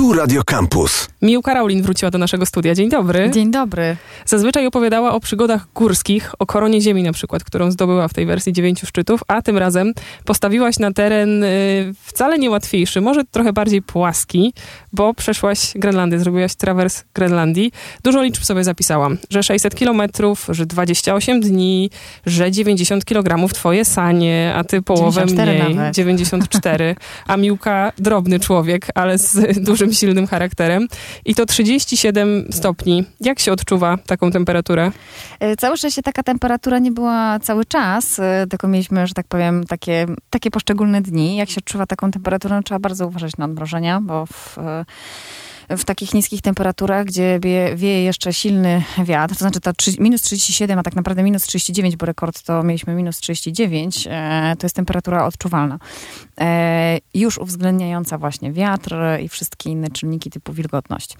Tu 0.00 0.12
Radio 0.12 0.42
Campus. 0.44 1.08
Mił 1.22 1.42
Karolin 1.42 1.82
wróciła 1.82 2.10
do 2.10 2.18
naszego 2.18 2.46
studia. 2.46 2.74
Dzień 2.74 2.88
dobry. 2.88 3.30
Dzień 3.30 3.50
dobry. 3.50 3.96
Zazwyczaj 4.26 4.66
opowiadała 4.66 5.12
o 5.12 5.20
przygodach 5.20 5.66
górskich, 5.74 6.34
o 6.38 6.46
koronie 6.46 6.80
ziemi 6.80 7.02
na 7.02 7.12
przykład, 7.12 7.44
którą 7.44 7.70
zdobyła 7.70 8.08
w 8.08 8.14
tej 8.14 8.26
wersji 8.26 8.52
dziewięciu 8.52 8.86
szczytów, 8.86 9.20
a 9.28 9.42
tym 9.42 9.58
razem 9.58 9.92
postawiłaś 10.24 10.78
na 10.78 10.92
teren 10.92 11.44
y, 11.44 11.94
wcale 12.04 12.38
nie 12.38 12.50
łatwiejszy, 12.50 13.00
może 13.00 13.24
trochę 13.24 13.52
bardziej 13.52 13.82
płaski, 13.82 14.52
bo 14.92 15.14
przeszłaś 15.14 15.72
Grenlandię, 15.74 16.18
zrobiłaś 16.18 16.54
trawers 16.54 17.04
Grenlandii. 17.14 17.72
Dużo 18.04 18.22
liczb 18.22 18.44
sobie 18.44 18.64
zapisałam, 18.64 19.18
że 19.30 19.42
600 19.42 19.74
kilometrów, 19.74 20.46
że 20.48 20.66
28 20.66 21.40
dni, 21.40 21.90
że 22.26 22.50
90 22.50 23.04
kilogramów 23.04 23.54
twoje 23.54 23.84
sanie, 23.84 24.52
a 24.56 24.64
ty 24.64 24.82
połowę 24.82 25.26
94 25.26 25.52
mniej, 25.52 25.74
nawet. 25.74 25.94
94, 25.94 26.96
a 27.26 27.36
Miłka 27.36 27.92
drobny 27.98 28.40
człowiek, 28.40 28.86
ale 28.94 29.18
z 29.18 29.38
dużym, 29.68 29.89
silnym 29.94 30.26
charakterem. 30.26 30.88
I 31.24 31.34
to 31.34 31.46
37 31.46 32.48
stopni. 32.50 33.04
Jak 33.20 33.38
się 33.38 33.52
odczuwa 33.52 33.98
taką 34.06 34.30
temperaturę? 34.30 34.90
E, 35.40 35.56
Całe 35.56 35.76
szczęście 35.76 36.02
taka 36.02 36.22
temperatura 36.22 36.78
nie 36.78 36.92
była 36.92 37.38
cały 37.38 37.64
czas, 37.64 38.18
e, 38.18 38.46
tylko 38.50 38.68
mieliśmy, 38.68 39.06
że 39.06 39.14
tak 39.14 39.26
powiem, 39.26 39.64
takie, 39.64 40.06
takie 40.30 40.50
poszczególne 40.50 41.00
dni. 41.02 41.36
Jak 41.36 41.50
się 41.50 41.58
odczuwa 41.58 41.86
taką 41.86 42.10
temperaturę, 42.10 42.56
no, 42.56 42.62
trzeba 42.62 42.78
bardzo 42.78 43.06
uważać 43.06 43.36
na 43.36 43.44
odmrożenia, 43.44 44.00
bo 44.00 44.26
w, 44.26 44.58
e, 44.58 44.84
w 45.70 45.84
takich 45.84 46.14
niskich 46.14 46.42
temperaturach, 46.42 47.04
gdzie 47.06 47.40
wieje, 47.76 48.02
jeszcze 48.04 48.32
silny 48.32 48.82
wiatr, 49.04 49.34
to 49.34 49.38
znaczy 49.38 49.60
to 49.60 49.70
trzy- 49.72 50.00
minus 50.00 50.22
37, 50.22 50.78
a 50.78 50.82
tak 50.82 50.96
naprawdę 50.96 51.22
minus 51.22 51.42
39, 51.42 51.96
bo 51.96 52.06
rekord 52.06 52.42
to 52.42 52.62
mieliśmy 52.62 52.94
minus 52.94 53.18
39, 53.20 54.06
e, 54.10 54.54
to 54.58 54.64
jest 54.66 54.76
temperatura 54.76 55.24
odczuwalna. 55.26 55.78
E, 56.40 56.98
Już 57.14 57.38
uwzględniająca 57.38 58.18
właśnie 58.18 58.52
wiatr 58.52 58.94
i 59.22 59.28
wszystkie 59.28 59.70
inne 59.70 59.88
czynniki 59.88 60.30
typu 60.30 60.52
wilgotność. 60.52 61.14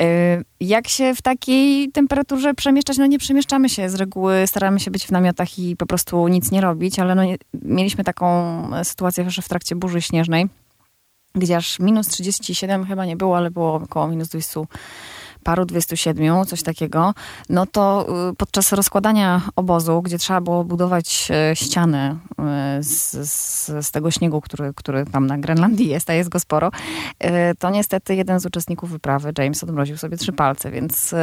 E, 0.00 0.42
Jak 0.60 0.88
się 0.88 1.14
w 1.14 1.22
takiej 1.22 1.88
temperaturze 1.92 2.54
przemieszczać? 2.54 2.98
No 2.98 3.06
nie 3.06 3.18
przemieszczamy 3.18 3.68
się 3.68 3.90
z 3.90 3.94
reguły, 3.94 4.46
staramy 4.46 4.80
się 4.80 4.90
być 4.90 5.06
w 5.06 5.10
namiotach 5.10 5.58
i 5.58 5.76
po 5.76 5.86
prostu 5.86 6.28
nic 6.28 6.50
nie 6.50 6.60
robić, 6.60 6.98
ale 6.98 7.14
no, 7.14 7.24
nie- 7.24 7.36
mieliśmy 7.62 8.04
taką 8.04 8.30
sytuację 8.84 9.30
że 9.30 9.42
w 9.42 9.48
trakcie 9.48 9.76
burzy 9.76 10.02
śnieżnej, 10.02 10.48
gdzie 11.34 11.58
minus 11.80 12.08
37 12.08 12.86
chyba 12.86 13.04
nie 13.06 13.16
było, 13.16 13.36
ale 13.36 13.50
było 13.50 13.74
około 13.74 14.08
minus 14.08 14.28
20 14.28 14.60
paru, 15.42 15.64
27, 15.64 16.44
coś 16.46 16.62
takiego, 16.62 17.14
no 17.48 17.66
to 17.66 18.06
y, 18.30 18.36
podczas 18.36 18.72
rozkładania 18.72 19.40
obozu, 19.56 20.02
gdzie 20.02 20.18
trzeba 20.18 20.40
było 20.40 20.64
budować 20.64 21.28
e, 21.30 21.56
ściany 21.56 22.16
y, 22.78 22.82
z, 22.82 23.10
z, 23.30 23.86
z 23.86 23.90
tego 23.90 24.10
śniegu, 24.10 24.40
który, 24.40 24.74
który 24.74 25.04
tam 25.06 25.26
na 25.26 25.38
Grenlandii 25.38 25.88
jest, 25.88 26.10
a 26.10 26.12
jest 26.12 26.28
go 26.28 26.40
sporo, 26.40 26.70
y, 27.24 27.28
to 27.58 27.70
niestety 27.70 28.14
jeden 28.14 28.40
z 28.40 28.46
uczestników 28.46 28.90
wyprawy, 28.90 29.32
James, 29.38 29.64
odmroził 29.64 29.96
sobie 29.96 30.16
trzy 30.16 30.32
palce, 30.32 30.70
więc 30.70 31.14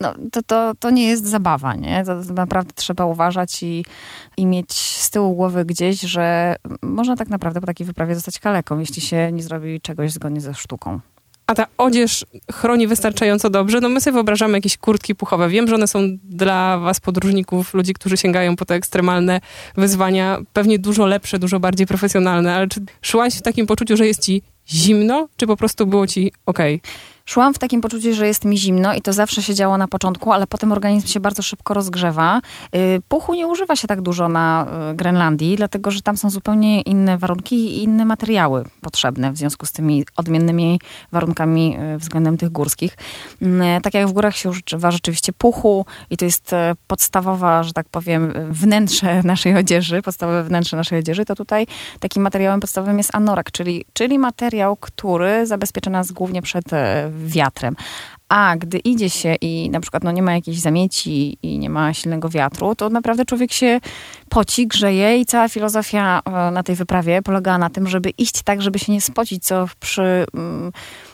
no, 0.00 0.14
to, 0.32 0.42
to, 0.42 0.72
to 0.78 0.90
nie 0.90 1.08
jest 1.08 1.26
zabawa, 1.26 1.74
nie? 1.74 2.04
To 2.04 2.32
naprawdę 2.32 2.72
trzeba 2.74 3.04
uważać 3.04 3.62
i, 3.62 3.84
i 4.36 4.46
mieć 4.46 4.72
z 4.72 5.10
tyłu 5.10 5.34
głowy 5.34 5.64
gdzieś, 5.64 6.00
że 6.00 6.56
można 6.82 7.16
tak 7.16 7.28
naprawdę 7.28 7.60
po 7.60 7.66
takiej 7.66 7.86
wyprawie 7.86 8.14
zostać 8.14 8.38
kaleką, 8.38 8.78
jeśli 8.78 9.02
się 9.02 9.32
nie 9.32 9.42
zrobi 9.42 9.80
czegoś 9.80 10.12
zgodnie 10.12 10.40
ze 10.40 10.54
sztuką. 10.54 11.00
A 11.48 11.54
ta 11.54 11.66
odzież 11.78 12.24
chroni 12.52 12.86
wystarczająco 12.86 13.50
dobrze? 13.50 13.80
No 13.80 13.88
my 13.88 14.00
sobie 14.00 14.14
wyobrażamy 14.14 14.58
jakieś 14.58 14.76
kurtki 14.76 15.14
puchowe. 15.14 15.48
Wiem, 15.48 15.68
że 15.68 15.74
one 15.74 15.86
są 15.86 16.00
dla 16.24 16.78
was 16.78 17.00
podróżników, 17.00 17.74
ludzi, 17.74 17.94
którzy 17.94 18.16
sięgają 18.16 18.56
po 18.56 18.64
te 18.64 18.74
ekstremalne 18.74 19.40
wyzwania, 19.76 20.38
pewnie 20.52 20.78
dużo 20.78 21.06
lepsze, 21.06 21.38
dużo 21.38 21.60
bardziej 21.60 21.86
profesjonalne, 21.86 22.54
ale 22.54 22.68
czy 22.68 22.80
szłaś 23.02 23.34
w 23.34 23.42
takim 23.42 23.66
poczuciu, 23.66 23.96
że 23.96 24.06
jest 24.06 24.22
ci 24.22 24.42
zimno, 24.68 25.28
czy 25.36 25.46
po 25.46 25.56
prostu 25.56 25.86
było 25.86 26.06
ci 26.06 26.32
okej? 26.46 26.80
Szłam 27.28 27.54
w 27.54 27.58
takim 27.58 27.80
poczuciu, 27.80 28.14
że 28.14 28.26
jest 28.26 28.44
mi 28.44 28.58
zimno 28.58 28.94
i 28.94 29.02
to 29.02 29.12
zawsze 29.12 29.42
się 29.42 29.54
działo 29.54 29.78
na 29.78 29.88
początku, 29.88 30.32
ale 30.32 30.46
potem 30.46 30.72
organizm 30.72 31.06
się 31.06 31.20
bardzo 31.20 31.42
szybko 31.42 31.74
rozgrzewa. 31.74 32.40
Y, 32.76 33.02
Puchu 33.08 33.34
nie 33.34 33.46
używa 33.46 33.76
się 33.76 33.88
tak 33.88 34.00
dużo 34.00 34.28
na 34.28 34.66
y, 34.92 34.94
Grenlandii, 34.96 35.56
dlatego 35.56 35.90
że 35.90 36.02
tam 36.02 36.16
są 36.16 36.30
zupełnie 36.30 36.80
inne 36.80 37.18
warunki 37.18 37.56
i 37.56 37.82
inne 37.82 38.04
materiały 38.04 38.64
potrzebne 38.80 39.32
w 39.32 39.36
związku 39.36 39.66
z 39.66 39.72
tymi 39.72 40.04
odmiennymi 40.16 40.80
warunkami 41.12 41.76
y, 41.94 41.98
względem 41.98 42.36
tych 42.36 42.50
górskich. 42.50 42.96
Mm, 43.42 43.82
Tak 43.82 43.94
jak 43.94 44.08
w 44.08 44.12
górach 44.12 44.36
się 44.36 44.50
używa 44.50 44.90
rzeczywiście 44.90 45.32
puchu 45.32 45.86
i 46.10 46.16
to 46.16 46.24
jest 46.24 46.52
e, 46.52 46.74
podstawowa, 46.86 47.62
że 47.62 47.72
tak 47.72 47.88
powiem, 47.88 48.32
wnętrze 48.50 49.22
naszej 49.32 49.56
odzieży, 49.56 50.02
podstawowe 50.02 50.44
wnętrze 50.44 50.76
naszej 50.76 50.98
odzieży, 50.98 51.24
to 51.24 51.34
tutaj 51.34 51.66
takim 52.00 52.22
materiałem 52.22 52.60
podstawowym 52.60 52.98
jest 52.98 53.14
anorak, 53.14 53.52
czyli, 53.52 53.84
czyli 53.92 54.18
materiał, 54.18 54.76
który 54.76 55.46
zabezpiecza 55.46 55.90
nas 55.90 56.12
głównie 56.12 56.42
przed 56.42 56.72
e, 56.72 57.10
wiatrem. 57.18 57.76
A 58.28 58.56
gdy 58.56 58.78
idzie 58.78 59.10
się 59.10 59.34
i 59.40 59.70
na 59.70 59.80
przykład 59.80 60.04
no, 60.04 60.12
nie 60.12 60.22
ma 60.22 60.34
jakiejś 60.34 60.60
zamieci 60.60 61.38
i 61.42 61.58
nie 61.58 61.70
ma 61.70 61.94
silnego 61.94 62.28
wiatru, 62.28 62.74
to 62.74 62.88
naprawdę 62.88 63.24
człowiek 63.24 63.52
się 63.52 63.80
poci, 64.28 64.66
grzeje 64.66 65.18
i 65.18 65.26
cała 65.26 65.48
filozofia 65.48 66.22
e, 66.24 66.50
na 66.50 66.62
tej 66.62 66.76
wyprawie 66.76 67.22
polegała 67.22 67.58
na 67.58 67.70
tym, 67.70 67.88
żeby 67.88 68.10
iść 68.10 68.42
tak, 68.42 68.62
żeby 68.62 68.78
się 68.78 68.92
nie 68.92 69.00
spocić, 69.00 69.44
co 69.44 69.68
przy, 69.80 70.26
mm, 70.34 70.72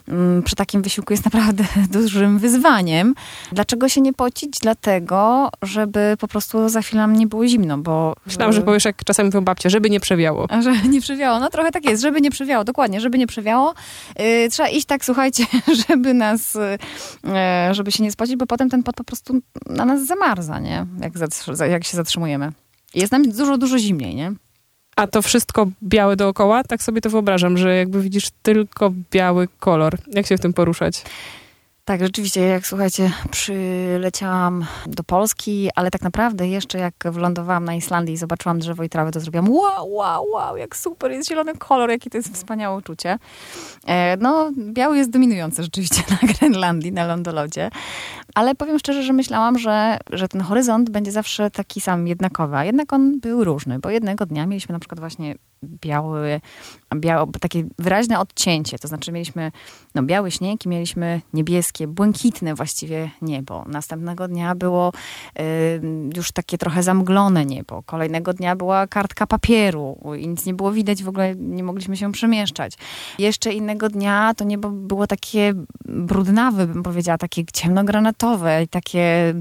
mm, 0.08 0.42
przy 0.42 0.56
takim 0.56 0.82
wysiłku 0.82 1.12
jest 1.12 1.24
naprawdę 1.24 1.64
dużym 2.00 2.38
wyzwaniem. 2.38 3.14
Dlaczego 3.52 3.88
się 3.88 4.00
nie 4.00 4.12
pocić? 4.12 4.58
Dlatego, 4.62 5.50
żeby 5.62 6.16
po 6.20 6.28
prostu 6.28 6.68
za 6.68 6.82
chwilę 6.82 7.08
nie 7.08 7.26
było 7.26 7.46
zimno, 7.46 7.78
bo... 7.78 8.14
Myślałam, 8.26 8.52
że 8.52 8.62
powiesz, 8.62 8.84
jak 8.84 9.04
czasem 9.04 9.26
mówią 9.26 9.40
babcie, 9.40 9.70
żeby 9.70 9.90
nie 9.90 10.00
przewiało. 10.00 10.46
A, 10.50 10.62
że 10.66 10.72
nie 10.88 11.00
przewiało. 11.00 11.40
No 11.40 11.50
trochę 11.50 11.70
tak 11.70 11.84
jest, 11.84 12.02
żeby 12.02 12.20
nie 12.20 12.30
przewiało, 12.30 12.64
dokładnie, 12.64 13.00
żeby 13.00 13.18
nie 13.18 13.26
przewiało. 13.26 13.74
Yy, 14.18 14.48
trzeba 14.50 14.68
iść 14.68 14.86
tak, 14.86 15.04
słuchajcie, 15.04 15.46
żeby 15.88 16.14
nas, 16.14 16.58
żeby 17.70 17.92
się 17.92 18.02
nie 18.02 18.12
spocić, 18.12 18.36
bo 18.36 18.46
potem 18.46 18.70
ten 18.70 18.82
pot 18.82 18.96
po 18.96 19.04
prostu 19.04 19.40
na 19.66 19.84
nas 19.84 20.06
zamarza, 20.06 20.60
nie? 20.60 20.86
Jak, 21.00 21.12
jak 21.70 21.84
się 21.84 21.96
zatrzymujemy. 21.96 22.52
Jest 22.94 23.12
nam 23.12 23.22
dużo, 23.22 23.58
dużo 23.58 23.78
zimniej, 23.78 24.14
nie? 24.14 24.32
A 24.96 25.06
to 25.06 25.22
wszystko 25.22 25.66
białe 25.82 26.16
dookoła? 26.16 26.64
Tak 26.64 26.82
sobie 26.82 27.00
to 27.00 27.10
wyobrażam, 27.10 27.58
że 27.58 27.76
jakby 27.76 28.00
widzisz 28.00 28.30
tylko 28.42 28.92
biały 29.10 29.48
kolor. 29.60 29.98
Jak 30.06 30.26
się 30.26 30.36
w 30.36 30.40
tym 30.40 30.52
poruszać? 30.52 31.02
Tak, 31.86 32.00
rzeczywiście, 32.00 32.40
jak 32.40 32.66
słuchajcie, 32.66 33.12
przyleciałam 33.30 34.64
do 34.86 35.04
Polski, 35.04 35.68
ale 35.74 35.90
tak 35.90 36.02
naprawdę 36.02 36.48
jeszcze 36.48 36.78
jak 36.78 36.94
wylądowałam 37.04 37.64
na 37.64 37.74
Islandii 37.74 38.14
i 38.14 38.16
zobaczyłam 38.16 38.58
drzewo 38.58 38.82
i 38.82 38.88
trawę, 38.88 39.10
to 39.10 39.20
zrobiłam 39.20 39.50
wow, 39.50 39.92
wow, 39.92 40.26
wow, 40.30 40.56
jak 40.56 40.76
super, 40.76 41.10
jest 41.10 41.28
zielony 41.28 41.54
kolor, 41.56 41.90
jakie 41.90 42.10
to 42.10 42.18
jest 42.18 42.34
wspaniałe 42.34 42.76
uczucie. 42.78 43.18
E, 43.86 44.16
no, 44.16 44.50
biały 44.72 44.96
jest 44.96 45.10
dominujący 45.10 45.62
rzeczywiście 45.62 46.02
na 46.22 46.28
Grenlandii, 46.32 46.92
na 46.92 47.06
lądolodzie, 47.06 47.70
ale 48.34 48.54
powiem 48.54 48.78
szczerze, 48.78 49.02
że 49.02 49.12
myślałam, 49.12 49.58
że, 49.58 49.98
że 50.12 50.28
ten 50.28 50.40
horyzont 50.40 50.90
będzie 50.90 51.12
zawsze 51.12 51.50
taki 51.50 51.80
sam, 51.80 52.08
jednakowy, 52.08 52.56
a 52.56 52.64
jednak 52.64 52.92
on 52.92 53.20
był 53.20 53.44
różny, 53.44 53.78
bo 53.78 53.90
jednego 53.90 54.26
dnia 54.26 54.46
mieliśmy 54.46 54.72
na 54.72 54.78
przykład 54.78 55.00
właśnie 55.00 55.34
biały, 55.80 56.40
biało, 56.94 57.26
takie 57.40 57.64
wyraźne 57.78 58.20
odcięcie, 58.20 58.78
to 58.78 58.88
znaczy 58.88 59.12
mieliśmy 59.12 59.52
no, 59.94 60.02
biały 60.02 60.30
śnieg 60.30 60.66
i 60.66 60.68
mieliśmy 60.68 61.20
niebieskie, 61.32 61.86
błękitne 61.86 62.54
właściwie 62.54 63.10
niebo. 63.22 63.64
Następnego 63.68 64.28
dnia 64.28 64.54
było 64.54 64.92
y, 65.38 65.42
już 66.16 66.32
takie 66.32 66.58
trochę 66.58 66.82
zamglone 66.82 67.46
niebo. 67.46 67.82
Kolejnego 67.82 68.32
dnia 68.32 68.56
była 68.56 68.86
kartka 68.86 69.26
papieru 69.26 69.98
i 70.18 70.28
nic 70.28 70.46
nie 70.46 70.54
było 70.54 70.72
widać, 70.72 71.02
w 71.02 71.08
ogóle 71.08 71.34
nie 71.36 71.62
mogliśmy 71.62 71.96
się 71.96 72.12
przemieszczać. 72.12 72.72
Jeszcze 73.18 73.52
innego 73.52 73.88
dnia 73.88 74.34
to 74.36 74.44
niebo 74.44 74.70
było 74.70 75.06
takie 75.06 75.54
brudnawe, 75.84 76.66
bym 76.66 76.82
powiedziała, 76.82 77.18
takie 77.18 77.44
ciemnogranatowe 77.52 78.62
i 78.62 78.68
takie, 78.68 79.34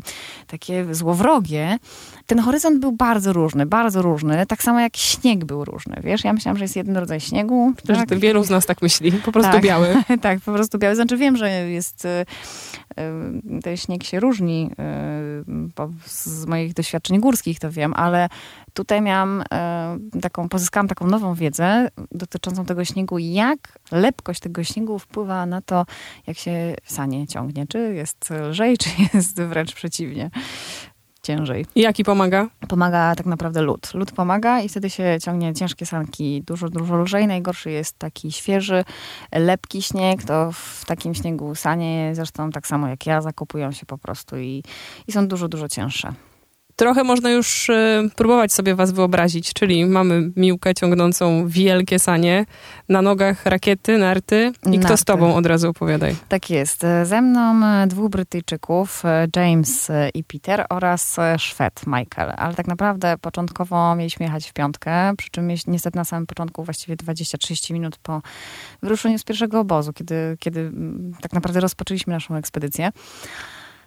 takie 0.47 0.95
złowrogie. 0.95 1.77
Ten 2.25 2.39
horyzont 2.39 2.79
był 2.79 2.91
bardzo 2.91 3.33
różny, 3.33 3.65
bardzo 3.65 4.01
różny, 4.01 4.45
tak 4.45 4.63
samo 4.63 4.79
jak 4.79 4.97
śnieg 4.97 5.45
był 5.45 5.65
różny, 5.65 5.97
wiesz? 6.03 6.12
Ja 6.23 6.33
myślałam, 6.33 6.57
że 6.57 6.63
jest 6.63 6.75
jeden 6.75 6.97
rodzaj 6.97 7.19
śniegu. 7.19 7.73
Też 7.85 7.97
tak? 7.97 8.19
wielu 8.19 8.43
z 8.43 8.49
nas 8.49 8.65
tak 8.65 8.81
myśli. 8.81 9.11
Po 9.11 9.31
prostu 9.31 9.51
Tak. 9.51 9.63
biały. 9.63 9.95
tak, 10.21 10.39
po 10.39 10.53
prostu 10.53 10.77
biały. 10.77 10.95
Znaczy 10.95 11.17
wiem, 11.17 11.37
że 11.37 11.49
jest, 11.49 12.05
y, 12.05 12.09
y, 12.09 13.61
ten 13.61 13.77
śnieg 13.77 14.03
się 14.03 14.19
różni, 14.19 14.69
y, 14.71 16.05
z 16.05 16.45
moich 16.45 16.73
doświadczeń 16.73 17.19
górskich 17.19 17.59
to 17.59 17.71
wiem, 17.71 17.93
ale 17.93 18.29
tutaj 18.73 19.01
miałam 19.01 19.43
taką, 20.21 20.49
pozyskałam 20.49 20.87
taką 20.87 21.07
nową 21.07 21.33
wiedzę 21.33 21.89
dotyczącą 22.11 22.65
tego 22.65 22.85
śniegu, 22.85 23.19
jak 23.19 23.79
lepkość 23.91 24.39
tego 24.39 24.63
śniegu 24.63 24.99
wpływa 24.99 25.45
na 25.45 25.61
to, 25.61 25.85
jak 26.27 26.37
się 26.37 26.75
sanie 26.85 27.27
ciągnie. 27.27 27.67
Czy 27.67 27.93
jest 27.93 28.29
lżej, 28.29 28.77
czy 28.77 28.89
jest 29.13 29.41
wręcz 29.41 29.73
przeciwnie. 29.73 30.29
Ciężej. 31.23 31.65
I 31.75 31.81
jaki 31.81 32.03
pomaga? 32.03 32.47
Pomaga 32.67 33.15
tak 33.15 33.25
naprawdę 33.25 33.61
lód. 33.61 33.93
Lód 33.93 34.11
pomaga 34.11 34.61
i 34.61 34.69
wtedy 34.69 34.89
się 34.89 35.17
ciągnie 35.21 35.53
ciężkie 35.53 35.85
sanki 35.85 36.43
dużo, 36.47 36.69
dużo 36.69 36.97
lżej. 36.97 37.27
Najgorszy 37.27 37.71
jest 37.71 37.99
taki 37.99 38.31
świeży, 38.31 38.83
lepki 39.31 39.81
śnieg. 39.81 40.23
To 40.23 40.51
w 40.51 40.85
takim 40.85 41.15
śniegu 41.15 41.55
sanie, 41.55 42.11
zresztą 42.15 42.51
tak 42.51 42.67
samo 42.67 42.87
jak 42.87 43.05
ja, 43.05 43.21
zakopują 43.21 43.71
się 43.71 43.85
po 43.85 43.97
prostu 43.97 44.37
i, 44.37 44.63
i 45.07 45.11
są 45.11 45.27
dużo, 45.27 45.47
dużo 45.47 45.69
cięższe. 45.69 46.13
Trochę 46.75 47.03
można 47.03 47.31
już 47.31 47.69
y, 47.69 48.09
próbować 48.15 48.53
sobie 48.53 48.75
was 48.75 48.91
wyobrazić, 48.91 49.53
czyli 49.53 49.85
mamy 49.85 50.31
Miłkę 50.35 50.73
ciągnącą 50.73 51.47
wielkie 51.47 51.99
sanie, 51.99 52.45
na 52.89 53.01
nogach 53.01 53.45
rakiety, 53.45 53.97
narty 53.97 54.51
i 54.65 54.69
narty. 54.69 54.85
kto 54.85 54.97
z 54.97 55.03
tobą 55.03 55.35
od 55.35 55.45
razu 55.45 55.69
opowiadaj. 55.69 56.15
Tak 56.29 56.49
jest. 56.49 56.81
Ze 57.03 57.21
mną 57.21 57.61
dwóch 57.87 58.09
Brytyjczyków, 58.09 59.03
James 59.35 59.91
i 60.13 60.23
Peter 60.23 60.65
oraz 60.69 61.17
Szwed 61.37 61.81
Michael. 61.87 62.33
Ale 62.37 62.55
tak 62.55 62.67
naprawdę 62.67 63.17
początkowo 63.21 63.95
mieliśmy 63.95 64.25
jechać 64.25 64.49
w 64.49 64.53
piątkę, 64.53 65.13
przy 65.17 65.29
czym 65.29 65.47
niestety 65.67 65.97
na 65.97 66.03
samym 66.03 66.27
początku 66.27 66.63
właściwie 66.63 66.95
20-30 66.95 67.73
minut 67.73 67.97
po 67.97 68.21
wyruszeniu 68.81 69.19
z 69.19 69.23
pierwszego 69.23 69.59
obozu, 69.59 69.93
kiedy, 69.93 70.37
kiedy 70.39 70.59
mm, 70.59 71.13
tak 71.21 71.33
naprawdę 71.33 71.59
rozpoczęliśmy 71.59 72.13
naszą 72.13 72.35
ekspedycję. 72.35 72.91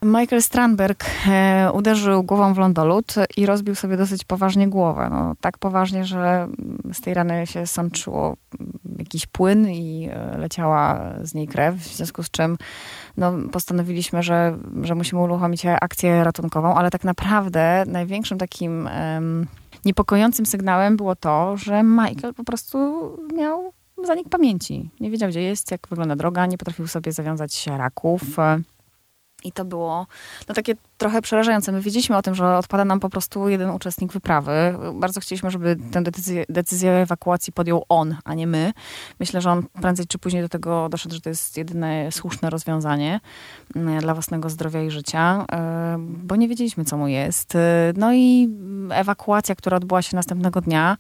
Michael 0.03 0.43
Strandberg 0.43 1.05
e, 1.29 1.71
uderzył 1.75 2.23
głową 2.23 2.55
w 2.55 2.59
lądolód 2.59 3.15
i 3.37 3.47
rozbił 3.47 3.75
sobie 3.75 3.97
dosyć 3.97 4.25
poważnie 4.25 4.69
głowę. 4.69 5.09
No, 5.11 5.35
tak 5.41 5.59
poważnie, 5.59 6.05
że 6.05 6.49
z 6.93 7.01
tej 7.01 7.15
rany 7.15 7.47
się 7.47 7.67
sączyło 7.67 8.37
jakiś 8.99 9.27
płyn 9.27 9.69
i 9.69 10.09
e, 10.13 10.39
leciała 10.39 11.01
z 11.23 11.35
niej 11.35 11.49
krew, 11.49 11.75
w 11.75 11.97
związku 11.97 12.23
z 12.23 12.31
czym 12.31 12.59
no, 13.17 13.33
postanowiliśmy, 13.53 14.23
że, 14.23 14.59
że 14.83 14.95
musimy 14.95 15.21
uruchomić 15.21 15.67
akcję 15.81 16.25
ratunkową, 16.25 16.75
ale 16.75 16.91
tak 16.91 17.05
naprawdę 17.05 17.85
największym 17.87 18.39
takim 18.39 18.89
um, 19.15 19.47
niepokojącym 19.85 20.47
sygnałem 20.47 20.97
było 20.97 21.17
to, 21.17 21.57
że 21.57 21.83
Michael 21.83 22.35
po 22.35 22.45
prostu 22.45 22.79
miał 23.35 23.73
zanik 24.05 24.29
pamięci. 24.29 24.91
Nie 25.01 25.11
wiedział, 25.11 25.29
gdzie 25.29 25.43
jest, 25.43 25.71
jak 25.71 25.89
wygląda 25.91 26.17
droga, 26.17 26.47
nie 26.47 26.59
potrafił 26.59 26.87
sobie 26.87 27.13
zawiązać 27.13 27.67
raków. 27.67 28.23
I 29.45 29.53
to 29.53 29.65
było 29.65 30.07
no, 30.49 30.55
takie 30.55 30.75
trochę 30.99 31.23
przerażające. 31.23 31.73
My 31.73 31.81
wiedzieliśmy 31.81 32.17
o 32.17 32.23
tym, 32.23 32.35
że 32.35 32.57
odpada 32.59 32.85
nam 32.85 33.01
po 33.01 33.09
prostu 33.09 33.49
jeden 33.49 33.71
uczestnik 33.71 34.13
wyprawy. 34.13 34.53
Bardzo 34.95 35.21
chcieliśmy, 35.21 35.51
żeby 35.51 35.77
tę 35.93 36.03
decyzję, 36.03 36.45
decyzję 36.49 36.93
ewakuacji 36.93 37.53
podjął 37.53 37.85
on, 37.89 38.17
a 38.25 38.35
nie 38.35 38.47
my. 38.47 38.73
Myślę, 39.21 39.41
że 39.41 39.51
on 39.51 39.63
prędzej 39.83 40.07
czy 40.07 40.19
później 40.19 40.43
do 40.43 40.49
tego 40.49 40.89
doszedł, 40.89 41.15
że 41.15 41.21
to 41.21 41.29
jest 41.29 41.57
jedyne 41.57 42.13
słuszne 42.13 42.51
rozwiązanie 42.51 43.21
mm, 43.77 44.01
dla 44.01 44.15
własnego 44.15 44.51
zdrowia 44.51 44.83
i 44.83 44.91
życia, 44.91 45.45
e, 45.53 45.97
bo 45.99 46.37
nie 46.37 46.49
wiedzieliśmy, 46.49 46.85
co 46.85 46.97
mu 46.97 47.09
jest. 47.09 47.55
E, 47.55 47.93
no 47.97 48.15
i 48.15 48.49
ewakuacja, 48.91 49.55
która 49.55 49.77
odbyła 49.77 50.03
się 50.03 50.17
następnego 50.17 50.61
dnia, 50.61 50.97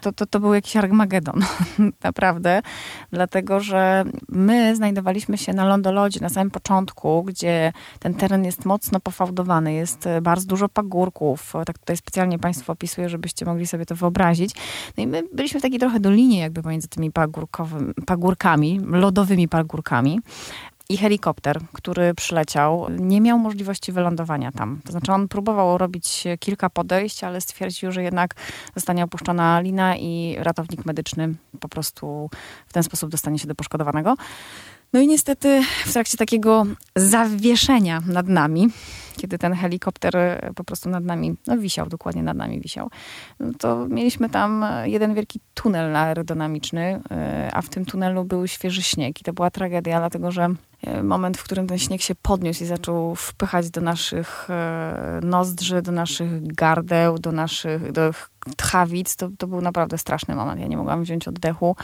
to, 0.00 0.12
to, 0.12 0.26
to 0.26 0.40
był 0.40 0.54
jakiś 0.54 0.76
Armagedon, 0.76 1.40
naprawdę, 2.04 2.62
dlatego 3.12 3.60
że 3.60 4.04
my 4.28 4.76
znajdowaliśmy 4.76 5.38
się 5.38 5.52
na 5.52 5.64
lądolodzie 5.64 6.20
na 6.20 6.28
samym 6.28 6.50
początku, 6.50 7.22
gdzie 7.22 7.72
ten 7.98 8.14
teren 8.14 8.44
jest 8.44 8.64
mocno 8.64 9.00
pofałdowany, 9.00 9.72
jest 9.72 10.06
e, 10.06 10.20
bardzo 10.20 10.46
dużo 10.46 10.68
pagórków, 10.68 11.52
tak 11.66 11.78
tutaj 11.78 11.96
specjalnie 11.96 12.38
Państwu 12.38 12.72
opisuję, 12.72 13.08
żebyście 13.08 13.44
mogli 13.44 13.66
sobie 13.66 13.86
to 13.86 13.94
wyobrazić. 13.94 14.54
No 14.96 15.04
i 15.04 15.06
my 15.06 15.22
byliśmy 15.32 15.60
w 15.60 15.62
takiej 15.62 15.78
trochę 15.78 16.00
dolinie 16.00 16.38
jakby 16.38 16.62
pomiędzy 16.62 16.88
tymi 16.88 17.10
pagórkami, 18.06 18.80
lodowymi 18.86 19.48
pagórkami 19.48 20.20
i 20.90 20.96
helikopter, 20.96 21.60
który 21.72 22.14
przyleciał, 22.14 22.86
nie 22.90 23.20
miał 23.20 23.38
możliwości 23.38 23.92
wylądowania 23.92 24.52
tam. 24.52 24.80
To 24.84 24.92
znaczy 24.92 25.12
on 25.12 25.28
próbował 25.28 25.78
robić 25.78 26.24
kilka 26.40 26.70
podejść, 26.70 27.24
ale 27.24 27.40
stwierdził, 27.40 27.92
że 27.92 28.02
jednak 28.02 28.34
zostanie 28.74 29.04
opuszczona 29.04 29.60
lina 29.60 29.96
i 29.96 30.36
ratownik 30.38 30.86
medyczny 30.86 31.34
po 31.60 31.68
prostu 31.68 32.30
w 32.66 32.72
ten 32.72 32.82
sposób 32.82 33.10
dostanie 33.10 33.38
się 33.38 33.48
do 33.48 33.54
poszkodowanego. 33.54 34.14
No 34.92 35.00
i 35.00 35.06
niestety 35.06 35.62
w 35.86 35.92
trakcie 35.92 36.18
takiego 36.18 36.66
zawieszenia 36.96 38.02
nad 38.06 38.28
nami, 38.28 38.68
kiedy 39.16 39.38
ten 39.38 39.52
helikopter 39.52 40.14
po 40.56 40.64
prostu 40.64 40.88
nad 40.88 41.04
nami, 41.04 41.34
no 41.46 41.58
wisiał, 41.58 41.88
dokładnie 41.88 42.22
nad 42.22 42.36
nami 42.36 42.60
wisiał, 42.60 42.90
no 43.40 43.52
to 43.58 43.86
mieliśmy 43.88 44.30
tam 44.30 44.64
jeden 44.84 45.14
wielki 45.14 45.40
tunel 45.54 45.96
aerodynamiczny, 45.96 47.00
e, 47.10 47.50
a 47.52 47.62
w 47.62 47.68
tym 47.68 47.84
tunelu 47.84 48.24
był 48.24 48.46
świeży 48.46 48.82
śnieg 48.82 49.20
i 49.20 49.24
to 49.24 49.32
była 49.32 49.50
tragedia, 49.50 49.98
dlatego 49.98 50.30
że 50.30 50.48
moment, 51.02 51.38
w 51.38 51.44
którym 51.44 51.66
ten 51.66 51.78
śnieg 51.78 52.02
się 52.02 52.14
podniósł 52.14 52.64
i 52.64 52.66
zaczął 52.66 53.14
wpychać 53.14 53.70
do 53.70 53.80
naszych 53.80 54.50
e, 54.50 55.20
nozdrzy, 55.22 55.82
do 55.82 55.92
naszych 55.92 56.46
gardeł, 56.46 57.18
do 57.18 57.32
naszych 57.32 57.92
do 57.92 58.12
tchawic, 58.56 59.16
to, 59.16 59.28
to 59.38 59.46
był 59.46 59.60
naprawdę 59.60 59.98
straszny 59.98 60.34
moment. 60.34 60.60
Ja 60.60 60.66
nie 60.66 60.76
mogłam 60.76 61.02
wziąć 61.02 61.28
oddechu. 61.28 61.76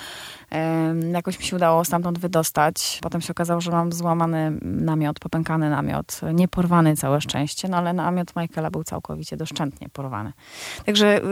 Jakoś 1.13 1.39
mi 1.39 1.45
się 1.45 1.57
udało 1.57 1.85
stamtąd 1.85 2.19
wydostać. 2.19 2.99
Potem 3.03 3.21
się 3.21 3.31
okazało, 3.31 3.61
że 3.61 3.71
mam 3.71 3.93
złamany 3.93 4.59
namiot, 4.63 5.21
popękany 5.21 5.71
namiot, 5.71 6.21
nieporwany 6.35 6.97
całe 6.97 7.21
szczęście, 7.21 7.69
no 7.69 7.77
ale 7.77 7.93
namiot 7.93 8.37
Michaela 8.37 8.71
był 8.71 8.85
całkowicie 8.85 9.37
doszczętnie 9.37 9.89
porwany. 9.89 10.33
Także 10.87 11.19
y, 11.19 11.23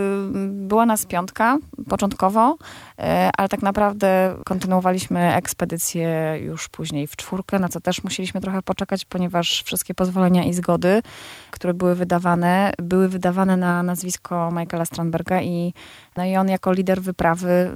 była 0.48 0.86
nas 0.86 1.06
piątka 1.06 1.58
początkowo, 1.88 2.56
e, 2.98 3.30
ale 3.36 3.48
tak 3.48 3.62
naprawdę 3.62 4.34
kontynuowaliśmy 4.44 5.34
ekspedycję 5.34 6.38
już 6.40 6.68
później 6.68 7.06
w 7.06 7.16
czwórkę, 7.16 7.58
na 7.58 7.68
co 7.68 7.80
też 7.80 8.04
musieliśmy 8.04 8.40
trochę 8.40 8.62
poczekać, 8.62 9.04
ponieważ 9.04 9.62
wszystkie 9.62 9.94
pozwolenia 9.94 10.44
i 10.44 10.52
zgody, 10.52 11.02
które 11.50 11.74
były 11.74 11.94
wydawane, 11.94 12.72
były 12.78 13.08
wydawane 13.08 13.56
na 13.56 13.82
nazwisko 13.82 14.50
Michaela 14.50 14.84
Strandberga 14.84 15.21
i, 15.42 15.74
no 16.16 16.24
i 16.24 16.36
on 16.36 16.48
jako 16.48 16.72
lider 16.72 17.02
wyprawy 17.02 17.70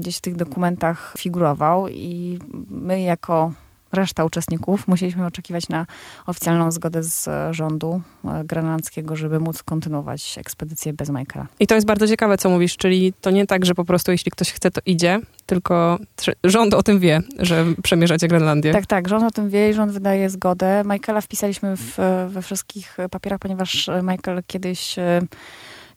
gdzieś 0.00 0.16
w 0.16 0.20
tych 0.20 0.36
dokumentach 0.36 1.14
figurował 1.18 1.88
i 1.88 2.38
my 2.70 3.00
jako 3.00 3.52
reszta 3.92 4.24
uczestników 4.24 4.88
musieliśmy 4.88 5.26
oczekiwać 5.26 5.68
na 5.68 5.86
oficjalną 6.26 6.72
zgodę 6.72 7.02
z 7.02 7.28
rządu 7.50 8.02
e, 8.24 8.44
grenlandzkiego, 8.44 9.16
żeby 9.16 9.40
móc 9.40 9.62
kontynuować 9.62 10.38
ekspedycję 10.38 10.92
bez 10.92 11.10
Michaela. 11.10 11.46
I 11.60 11.66
to 11.66 11.74
jest 11.74 11.86
bardzo 11.86 12.08
ciekawe, 12.08 12.38
co 12.38 12.50
mówisz, 12.50 12.76
czyli 12.76 13.12
to 13.20 13.30
nie 13.30 13.46
tak, 13.46 13.64
że 13.66 13.74
po 13.74 13.84
prostu 13.84 14.12
jeśli 14.12 14.30
ktoś 14.30 14.52
chce, 14.52 14.70
to 14.70 14.80
idzie, 14.86 15.20
tylko 15.46 15.98
rząd 16.44 16.74
o 16.74 16.82
tym 16.82 16.98
wie, 16.98 17.20
że 17.38 17.64
przemierzacie 17.82 18.28
Grenlandię. 18.28 18.72
Tak, 18.72 18.86
tak, 18.86 19.08
rząd 19.08 19.24
o 19.24 19.30
tym 19.30 19.50
wie 19.50 19.70
i 19.70 19.74
rząd 19.74 19.92
wydaje 19.92 20.30
zgodę. 20.30 20.82
Michaela 20.84 21.20
wpisaliśmy 21.20 21.76
w, 21.76 21.98
we 22.28 22.42
wszystkich 22.42 22.96
papierach, 23.10 23.38
ponieważ 23.38 23.90
Michael 24.02 24.42
kiedyś 24.46 24.98
e, 24.98 25.20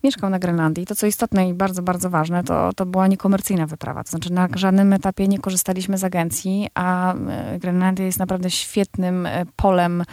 mieszkał 0.03 0.29
na 0.29 0.39
Grenlandii. 0.39 0.85
To, 0.85 0.95
co 0.95 1.07
istotne 1.07 1.49
i 1.49 1.53
bardzo, 1.53 1.81
bardzo 1.81 2.09
ważne, 2.09 2.43
to, 2.43 2.73
to 2.75 2.85
była 2.85 3.07
niekomercyjna 3.07 3.67
wyprawa. 3.67 4.03
To 4.03 4.09
znaczy 4.09 4.33
na 4.33 4.47
żadnym 4.55 4.93
etapie 4.93 5.27
nie 5.27 5.39
korzystaliśmy 5.39 5.97
z 5.97 6.03
agencji, 6.03 6.67
a 6.75 7.13
e, 7.13 7.59
Grenlandia 7.59 8.05
jest 8.05 8.19
naprawdę 8.19 8.51
świetnym 8.51 9.25
e, 9.25 9.45
polem, 9.55 10.03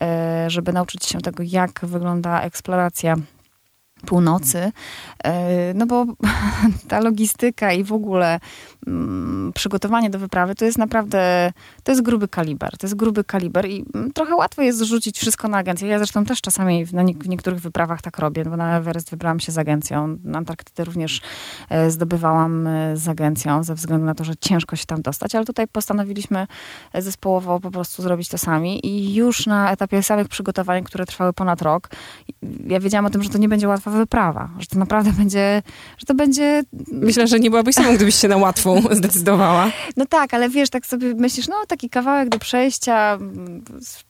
e, 0.00 0.50
żeby 0.50 0.72
nauczyć 0.72 1.04
się 1.04 1.20
tego, 1.20 1.42
jak 1.46 1.80
wygląda 1.82 2.42
eksploracja 2.42 3.16
północy, 4.06 4.72
e, 5.24 5.74
no 5.74 5.86
bo 5.86 6.06
ta 6.88 7.00
logistyka 7.00 7.72
i 7.72 7.84
w 7.84 7.92
ogóle 7.92 8.40
mm, 8.86 9.52
przygotowanie 9.54 10.10
do 10.10 10.18
wyprawy 10.18 10.54
to 10.54 10.64
jest 10.64 10.78
naprawdę, 10.78 11.52
to 11.82 11.92
jest 11.92 12.02
gruby 12.02 12.28
kaliber, 12.28 12.78
to 12.78 12.86
jest 12.86 12.96
gruby 12.96 13.24
kaliber 13.24 13.68
i 13.68 13.84
mm, 13.94 14.12
trochę 14.12 14.34
łatwo 14.34 14.62
jest 14.62 14.78
zrzucić 14.78 15.18
wszystko 15.18 15.48
na 15.48 15.58
agencję. 15.58 15.88
Ja 15.88 15.98
zresztą 15.98 16.24
też 16.24 16.40
czasami 16.40 16.84
w, 16.84 16.90
w 17.22 17.28
niektórych 17.28 17.60
wyprawach 17.60 18.02
tak 18.02 18.18
robię, 18.18 18.44
bo 18.44 18.56
na 18.56 18.76
Everest 18.76 19.10
wybrałam 19.10 19.40
się 19.40 19.52
z 19.52 19.58
agencją, 19.58 20.18
na 20.24 20.38
Antarktydę 20.38 20.84
również 20.84 21.20
e, 21.68 21.90
zdobywałam 21.90 22.66
e, 22.66 22.96
z 22.96 23.08
agencją, 23.08 23.64
ze 23.64 23.74
względu 23.74 24.06
na 24.06 24.14
to, 24.14 24.24
że 24.24 24.36
ciężko 24.36 24.76
się 24.76 24.86
tam 24.86 25.02
dostać, 25.02 25.34
ale 25.34 25.44
tutaj 25.44 25.68
postanowiliśmy 25.68 26.46
zespołowo 26.94 27.60
po 27.60 27.70
prostu 27.70 28.02
zrobić 28.02 28.28
to 28.28 28.38
sami 28.38 28.86
i 28.86 29.14
już 29.14 29.46
na 29.46 29.72
etapie 29.72 30.02
samych 30.02 30.28
przygotowań, 30.28 30.84
które 30.84 31.06
trwały 31.06 31.32
ponad 31.32 31.62
rok, 31.62 31.88
ja 32.66 32.80
wiedziałam 32.80 33.06
o 33.06 33.10
tym, 33.10 33.22
że 33.22 33.30
to 33.30 33.38
nie 33.38 33.48
będzie 33.48 33.68
łatwo 33.68 33.87
łatwa 33.88 33.98
wyprawa, 33.98 34.50
że 34.58 34.66
to 34.66 34.78
naprawdę 34.78 35.12
będzie, 35.12 35.62
że 35.98 36.06
to 36.06 36.14
będzie... 36.14 36.62
Myślę, 36.92 37.26
że 37.26 37.40
nie 37.40 37.50
byłabyś 37.50 37.74
samą, 37.74 37.94
gdybyś 37.94 38.14
się 38.14 38.28
na 38.28 38.36
łatwą 38.36 38.82
zdecydowała. 38.98 39.70
No 39.96 40.06
tak, 40.06 40.34
ale 40.34 40.48
wiesz, 40.48 40.70
tak 40.70 40.86
sobie 40.86 41.14
myślisz, 41.14 41.48
no 41.48 41.56
taki 41.68 41.90
kawałek 41.90 42.28
do 42.28 42.38
przejścia, 42.38 43.18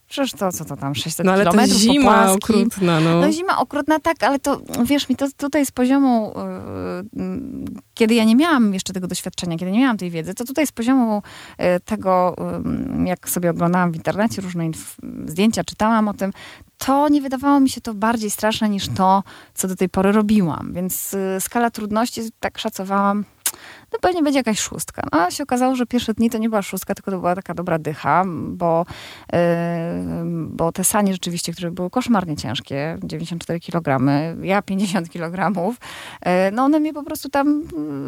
Przecież 0.08 0.32
to, 0.32 0.52
co 0.52 0.64
to 0.64 0.76
tam, 0.76 0.94
600 0.94 1.26
no, 1.26 1.32
ale 1.32 1.44
kilometrów 1.44 1.76
to 1.76 1.92
zima 1.92 2.32
okrutna, 2.32 3.00
no. 3.00 3.20
no. 3.20 3.32
zima 3.32 3.58
okrutna, 3.58 3.98
tak, 3.98 4.22
ale 4.22 4.38
to, 4.38 4.60
wiesz 4.84 5.08
mi, 5.08 5.16
to 5.16 5.26
tutaj 5.36 5.66
z 5.66 5.70
poziomu, 5.70 6.34
yy, 7.12 7.24
kiedy 7.94 8.14
ja 8.14 8.24
nie 8.24 8.36
miałam 8.36 8.74
jeszcze 8.74 8.92
tego 8.92 9.06
doświadczenia, 9.06 9.56
kiedy 9.56 9.70
nie 9.70 9.80
miałam 9.80 9.96
tej 9.96 10.10
wiedzy, 10.10 10.34
to 10.34 10.44
tutaj 10.44 10.66
z 10.66 10.72
poziomu 10.72 11.22
yy, 11.58 11.80
tego, 11.84 12.36
yy, 12.98 13.08
jak 13.08 13.28
sobie 13.28 13.50
oglądałam 13.50 13.92
w 13.92 13.96
internecie 13.96 14.42
różne 14.42 14.64
zdjęcia, 15.26 15.64
czytałam 15.64 16.08
o 16.08 16.14
tym, 16.14 16.32
to 16.78 17.08
nie 17.08 17.20
wydawało 17.20 17.60
mi 17.60 17.70
się 17.70 17.80
to 17.80 17.94
bardziej 17.94 18.30
straszne 18.30 18.68
niż 18.68 18.88
to, 18.88 19.22
co 19.54 19.68
do 19.68 19.76
tej 19.76 19.88
pory 19.88 20.12
robiłam. 20.12 20.72
Więc 20.72 21.14
y, 21.14 21.36
skala 21.40 21.70
trudności 21.70 22.20
tak 22.40 22.58
szacowałam 22.58 23.24
no 23.92 23.98
pewnie 24.00 24.22
będzie 24.22 24.38
jakaś 24.38 24.60
szóstka. 24.60 25.02
No 25.12 25.20
a 25.20 25.30
się 25.30 25.42
okazało, 25.42 25.74
że 25.74 25.86
pierwsze 25.86 26.14
dni 26.14 26.30
to 26.30 26.38
nie 26.38 26.48
była 26.48 26.62
szóstka, 26.62 26.94
tylko 26.94 27.10
to 27.10 27.18
była 27.18 27.34
taka 27.34 27.54
dobra 27.54 27.78
dycha, 27.78 28.24
bo, 28.48 28.86
yy, 29.32 29.38
bo 30.46 30.72
te 30.72 30.84
sanie 30.84 31.12
rzeczywiście, 31.12 31.52
które 31.52 31.70
były 31.70 31.90
koszmarnie 31.90 32.36
ciężkie, 32.36 32.98
94 33.02 33.60
kg, 33.60 34.00
ja 34.42 34.62
50 34.62 35.10
kg, 35.10 35.54
yy, 35.56 36.32
no 36.52 36.64
one 36.64 36.80
mnie 36.80 36.92
po 36.92 37.02
prostu 37.02 37.28
tam 37.28 37.62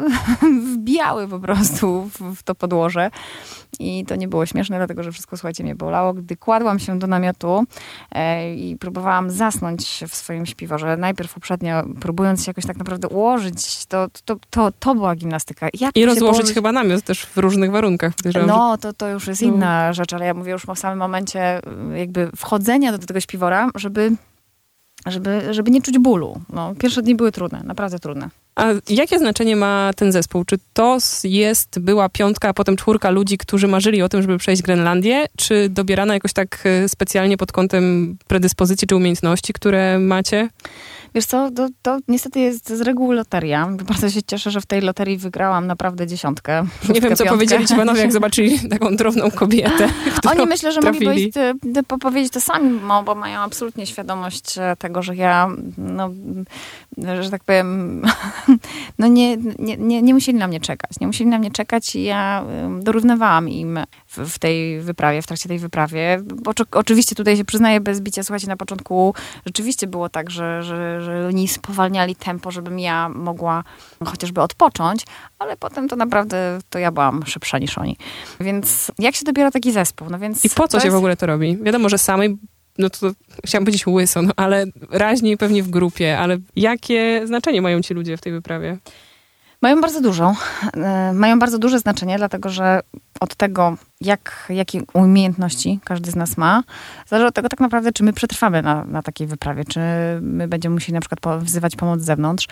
wbijały 0.73 1.27
po 1.27 1.39
prostu 1.39 2.09
w, 2.13 2.35
w 2.35 2.43
to 2.43 2.55
podłoże 2.55 3.11
i 3.79 4.05
to 4.05 4.15
nie 4.15 4.27
było 4.27 4.45
śmieszne, 4.45 4.77
dlatego 4.77 5.03
że 5.03 5.11
wszystko, 5.11 5.37
słuchajcie, 5.37 5.63
mnie 5.63 5.75
bolało. 5.75 6.13
Gdy 6.13 6.37
kładłam 6.37 6.79
się 6.79 6.99
do 6.99 7.07
namiotu 7.07 7.63
e, 8.11 8.55
i 8.55 8.77
próbowałam 8.77 9.29
zasnąć 9.29 10.03
w 10.07 10.15
swoim 10.15 10.45
śpiworze, 10.45 10.97
najpierw 10.97 11.37
uprzednio 11.37 11.83
próbując 11.99 12.43
się 12.45 12.49
jakoś 12.49 12.65
tak 12.65 12.77
naprawdę 12.77 13.07
ułożyć, 13.07 13.85
to, 13.85 14.07
to, 14.25 14.35
to, 14.49 14.71
to 14.71 14.95
była 14.95 15.15
gimnastyka. 15.15 15.69
Jak 15.79 15.97
I 15.97 16.05
rozłożyć 16.05 16.37
położyć? 16.37 16.55
chyba 16.55 16.71
namiot 16.71 17.03
też 17.03 17.25
w 17.25 17.37
różnych 17.37 17.71
warunkach. 17.71 18.13
No, 18.47 18.77
to, 18.77 18.93
to 18.93 19.09
już 19.09 19.27
jest 19.27 19.41
inna 19.41 19.87
no. 19.87 19.93
rzecz, 19.93 20.13
ale 20.13 20.25
ja 20.25 20.33
mówię 20.33 20.51
już 20.51 20.65
o 20.65 20.75
samym 20.75 20.99
momencie 20.99 21.61
jakby 21.95 22.29
wchodzenia 22.35 22.91
do 22.91 22.97
tego 22.97 23.19
śpiwora, 23.19 23.69
żeby 23.75 24.11
żeby, 25.05 25.53
żeby 25.53 25.71
nie 25.71 25.81
czuć 25.81 25.99
bólu. 25.99 26.41
No, 26.53 26.75
pierwsze 26.79 27.01
dni 27.01 27.15
były 27.15 27.31
trudne, 27.31 27.61
naprawdę 27.65 27.99
trudne. 27.99 28.29
A 28.55 28.65
jakie 28.89 29.19
znaczenie 29.19 29.55
ma 29.55 29.91
ten 29.95 30.11
zespół? 30.11 30.45
Czy 30.45 30.57
to 30.73 30.97
jest, 31.23 31.79
była 31.79 32.09
piątka, 32.09 32.49
a 32.49 32.53
potem 32.53 32.77
czwórka 32.77 33.09
ludzi, 33.09 33.37
którzy 33.37 33.67
marzyli 33.67 34.01
o 34.01 34.09
tym, 34.09 34.21
żeby 34.21 34.37
przejść 34.37 34.61
Grenlandię, 34.61 35.25
czy 35.37 35.69
dobierana 35.69 36.13
jakoś 36.13 36.33
tak 36.33 36.63
e, 36.65 36.89
specjalnie 36.89 37.37
pod 37.37 37.51
kątem 37.51 38.17
predyspozycji 38.27 38.87
czy 38.87 38.95
umiejętności, 38.95 39.53
które 39.53 39.99
macie? 39.99 40.49
Wiesz 41.15 41.25
co, 41.25 41.51
to, 41.51 41.67
to 41.81 41.97
niestety 42.07 42.39
jest 42.39 42.69
z 42.69 42.81
reguły 42.81 43.15
loteria. 43.15 43.67
Bardzo 43.87 44.09
się 44.09 44.23
cieszę, 44.23 44.51
że 44.51 44.61
w 44.61 44.65
tej 44.65 44.81
loterii 44.81 45.17
wygrałam 45.17 45.67
naprawdę 45.67 46.07
dziesiątkę. 46.07 46.63
Nie 46.89 47.01
wiem, 47.01 47.01
co 47.01 47.07
piątkę. 47.07 47.29
powiedzieli 47.29 47.67
ci 47.67 47.75
panowie, 47.75 48.01
jak 48.01 48.11
zobaczyli 48.11 48.69
taką 48.69 48.95
drowną 48.95 49.31
kobietę. 49.31 49.89
Oni 50.31 50.45
myślę, 50.45 50.71
że 50.71 50.79
trafili. 50.79 51.05
mogli 51.05 51.31
powiedzieć 51.99 52.33
to 52.33 52.41
sami, 52.41 52.79
bo 53.05 53.15
mają 53.15 53.39
absolutnie 53.39 53.87
świadomość 53.87 54.57
e, 54.57 54.75
tego, 54.79 55.01
że 55.01 55.15
ja, 55.15 55.49
no, 55.77 56.09
że 57.21 57.29
tak 57.31 57.43
powiem, 57.43 58.01
no 58.99 59.07
nie, 59.07 59.37
nie, 59.37 59.77
nie, 59.77 60.01
nie 60.01 60.13
musieli 60.13 60.37
na 60.37 60.47
mnie 60.47 60.59
czekać. 60.59 60.91
Nie 61.01 61.07
musieli 61.07 61.29
na 61.29 61.39
mnie 61.39 61.51
czekać 61.51 61.95
i 61.95 62.03
ja 62.03 62.45
dorównywałam 62.79 63.49
im 63.49 63.79
w, 64.11 64.39
tej 64.39 64.79
wyprawie, 64.79 65.21
w 65.21 65.27
trakcie 65.27 65.49
tej 65.49 65.59
wyprawie. 65.59 66.21
Oczy, 66.45 66.63
oczywiście 66.71 67.15
tutaj 67.15 67.37
się 67.37 67.45
przyznaję 67.45 67.81
bez 67.81 68.01
bicia, 68.01 68.23
słuchajcie, 68.23 68.47
na 68.47 68.57
początku 68.57 69.15
rzeczywiście 69.45 69.87
było 69.87 70.09
tak, 70.09 70.31
że, 70.31 70.63
że, 70.63 71.01
że 71.01 71.27
oni 71.27 71.47
spowalniali 71.47 72.15
tempo, 72.15 72.51
żebym 72.51 72.79
ja 72.79 73.09
mogła 73.09 73.63
chociażby 74.05 74.41
odpocząć, 74.41 75.05
ale 75.39 75.57
potem 75.57 75.89
to 75.89 75.95
naprawdę 75.95 76.59
to 76.69 76.79
ja 76.79 76.91
byłam 76.91 77.25
szybsza 77.25 77.57
niż 77.57 77.77
oni. 77.77 77.97
Więc 78.39 78.91
jak 78.99 79.15
się 79.15 79.25
dobiera 79.25 79.51
taki 79.51 79.71
zespół? 79.71 80.07
No 80.09 80.19
więc 80.19 80.45
I 80.45 80.49
po 80.49 80.67
co 80.67 80.79
się 80.79 80.85
jest... 80.85 80.95
w 80.95 80.97
ogóle 80.97 81.17
to 81.17 81.25
robi? 81.25 81.57
Wiadomo, 81.57 81.89
że 81.89 81.97
samej 81.97 82.37
no 82.77 82.89
to 82.89 83.11
chciałam 83.45 83.65
powiedzieć 83.65 83.87
łyso, 83.87 84.21
no 84.21 84.31
ale 84.35 84.65
raźniej 84.89 85.37
pewnie 85.37 85.63
w 85.63 85.69
grupie, 85.69 86.19
ale 86.19 86.37
jakie 86.55 87.21
znaczenie 87.25 87.61
mają 87.61 87.81
ci 87.81 87.93
ludzie 87.93 88.17
w 88.17 88.21
tej 88.21 88.33
wyprawie? 88.33 88.77
Mają 89.61 89.81
bardzo 89.81 90.01
dużo. 90.01 90.35
E, 90.73 91.13
mają 91.13 91.39
bardzo 91.39 91.59
duże 91.59 91.79
znaczenie, 91.79 92.17
dlatego 92.17 92.49
że 92.49 92.79
od 93.21 93.35
tego, 93.35 93.77
jak, 94.01 94.45
jakie 94.49 94.81
umiejętności 94.93 95.79
każdy 95.83 96.11
z 96.11 96.15
nas 96.15 96.37
ma, 96.37 96.63
zależy 97.07 97.27
od 97.27 97.35
tego 97.35 97.49
tak 97.49 97.59
naprawdę, 97.59 97.91
czy 97.91 98.03
my 98.03 98.13
przetrwamy 98.13 98.61
na, 98.61 98.85
na 98.85 99.01
takiej 99.01 99.27
wyprawie, 99.27 99.65
czy 99.65 99.79
my 100.21 100.47
będziemy 100.47 100.73
musieli 100.73 100.93
na 100.93 100.99
przykład 100.99 101.43
wzywać 101.43 101.75
pomoc 101.75 102.01
z 102.01 102.05
zewnątrz, 102.05 102.47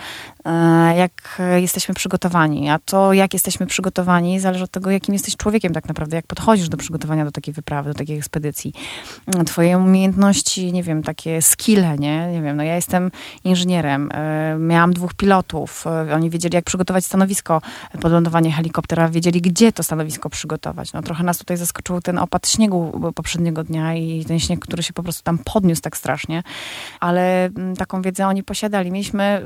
e, 0.45 0.97
jak 0.97 1.41
jesteśmy 1.55 1.95
przygotowani. 1.95 2.69
A 2.69 2.79
to, 2.79 3.13
jak 3.13 3.33
jesteśmy 3.33 3.65
przygotowani, 3.65 4.39
zależy 4.39 4.63
od 4.63 4.71
tego, 4.71 4.91
jakim 4.91 5.13
jesteś 5.13 5.37
człowiekiem 5.37 5.73
tak 5.73 5.87
naprawdę, 5.87 6.15
jak 6.15 6.27
podchodzisz 6.27 6.69
do 6.69 6.77
przygotowania 6.77 7.25
do 7.25 7.31
takiej 7.31 7.53
wyprawy, 7.53 7.89
do 7.89 7.93
takiej 7.93 8.17
ekspedycji. 8.17 8.73
Twoje 9.45 9.77
umiejętności, 9.77 10.73
nie 10.73 10.83
wiem, 10.83 11.03
takie 11.03 11.41
skille, 11.41 11.97
nie? 11.97 12.31
Nie 12.31 12.41
wiem, 12.41 12.57
no 12.57 12.63
ja 12.63 12.75
jestem 12.75 13.11
inżynierem, 13.43 14.09
e, 14.11 14.55
miałam 14.59 14.93
dwóch 14.93 15.13
pilotów, 15.13 15.87
e, 15.87 16.15
oni 16.15 16.29
wiedzieli, 16.29 16.55
jak 16.55 16.65
przygotować 16.65 17.05
stanowisko 17.05 17.61
pod 18.01 18.11
lądowanie 18.11 18.51
helikoptera, 18.51 19.09
wiedzieli, 19.09 19.41
gdzie 19.41 19.71
to 19.71 19.83
stanowisko 19.83 20.29
przygotować. 20.29 20.58
No 20.93 21.01
trochę 21.01 21.23
nas 21.23 21.37
tutaj 21.37 21.57
zaskoczył 21.57 22.01
ten 22.01 22.17
opad 22.17 22.47
śniegu 22.47 23.11
poprzedniego 23.15 23.63
dnia 23.63 23.95
i 23.95 24.25
ten 24.25 24.39
śnieg, 24.39 24.59
który 24.59 24.83
się 24.83 24.93
po 24.93 25.03
prostu 25.03 25.23
tam 25.23 25.37
podniósł 25.37 25.81
tak 25.81 25.97
strasznie. 25.97 26.43
Ale 26.99 27.45
mm, 27.45 27.75
taką 27.75 28.01
wiedzę 28.01 28.27
oni 28.27 28.43
posiadali. 28.43 28.91
Mieliśmy 28.91 29.41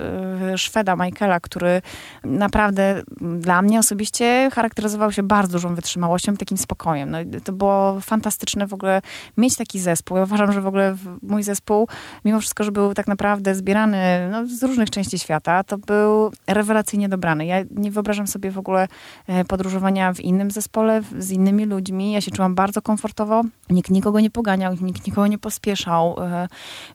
y, 0.53 0.58
Szweda, 0.58 0.96
Michaela, 0.96 1.39
który 1.39 1.82
naprawdę 2.24 3.03
mm, 3.22 3.41
dla 3.41 3.62
mnie 3.62 3.79
osobiście 3.79 4.50
charakteryzował 4.53 5.12
się 5.12 5.24
bardzo 5.24 5.51
dużą 5.51 5.75
wytrzymałością 5.75 6.38
takim 6.38 6.58
spokojem. 6.58 7.12
No, 7.12 7.17
to 7.43 7.53
było 7.53 8.01
fantastyczne 8.01 8.67
w 8.67 8.74
ogóle 8.74 9.01
mieć 9.38 9.55
taki 9.55 9.79
zespół. 9.79 10.17
Ja 10.17 10.24
uważam, 10.24 10.51
że 10.51 10.62
w 10.62 10.67
ogóle 10.67 10.96
mój 11.22 11.43
zespół, 11.43 11.88
mimo 12.25 12.39
wszystko, 12.39 12.63
że 12.63 12.72
był 12.72 12.93
tak 12.93 13.08
naprawdę 13.08 13.55
zbierany 13.55 14.29
no, 14.32 14.48
z 14.48 14.63
różnych 14.63 14.89
części 14.89 15.20
świata, 15.20 15.63
to 15.63 15.77
był 15.77 16.32
rewelacyjnie 16.48 17.10
dobrany. 17.10 17.46
Ja 17.46 17.58
nie 17.72 17.91
wyobrażam 17.91 18.27
sobie 18.27 18.51
w 18.51 18.58
ogóle 18.58 18.88
e, 19.27 19.46
podróżowania 19.46 20.13
w 20.13 20.20
innym 20.20 20.51
zespole, 20.51 20.92
z 21.19 21.31
innymi 21.31 21.65
ludźmi. 21.65 22.12
Ja 22.12 22.21
się 22.21 22.31
czułam 22.31 22.55
bardzo 22.55 22.81
komfortowo. 22.81 23.41
Nikt 23.69 23.89
nikogo 23.89 24.19
nie 24.19 24.29
poganiał, 24.29 24.75
nikt 24.81 25.07
nikogo 25.07 25.27
nie 25.27 25.38
pospieszał. 25.38 26.15
E, 26.19 26.47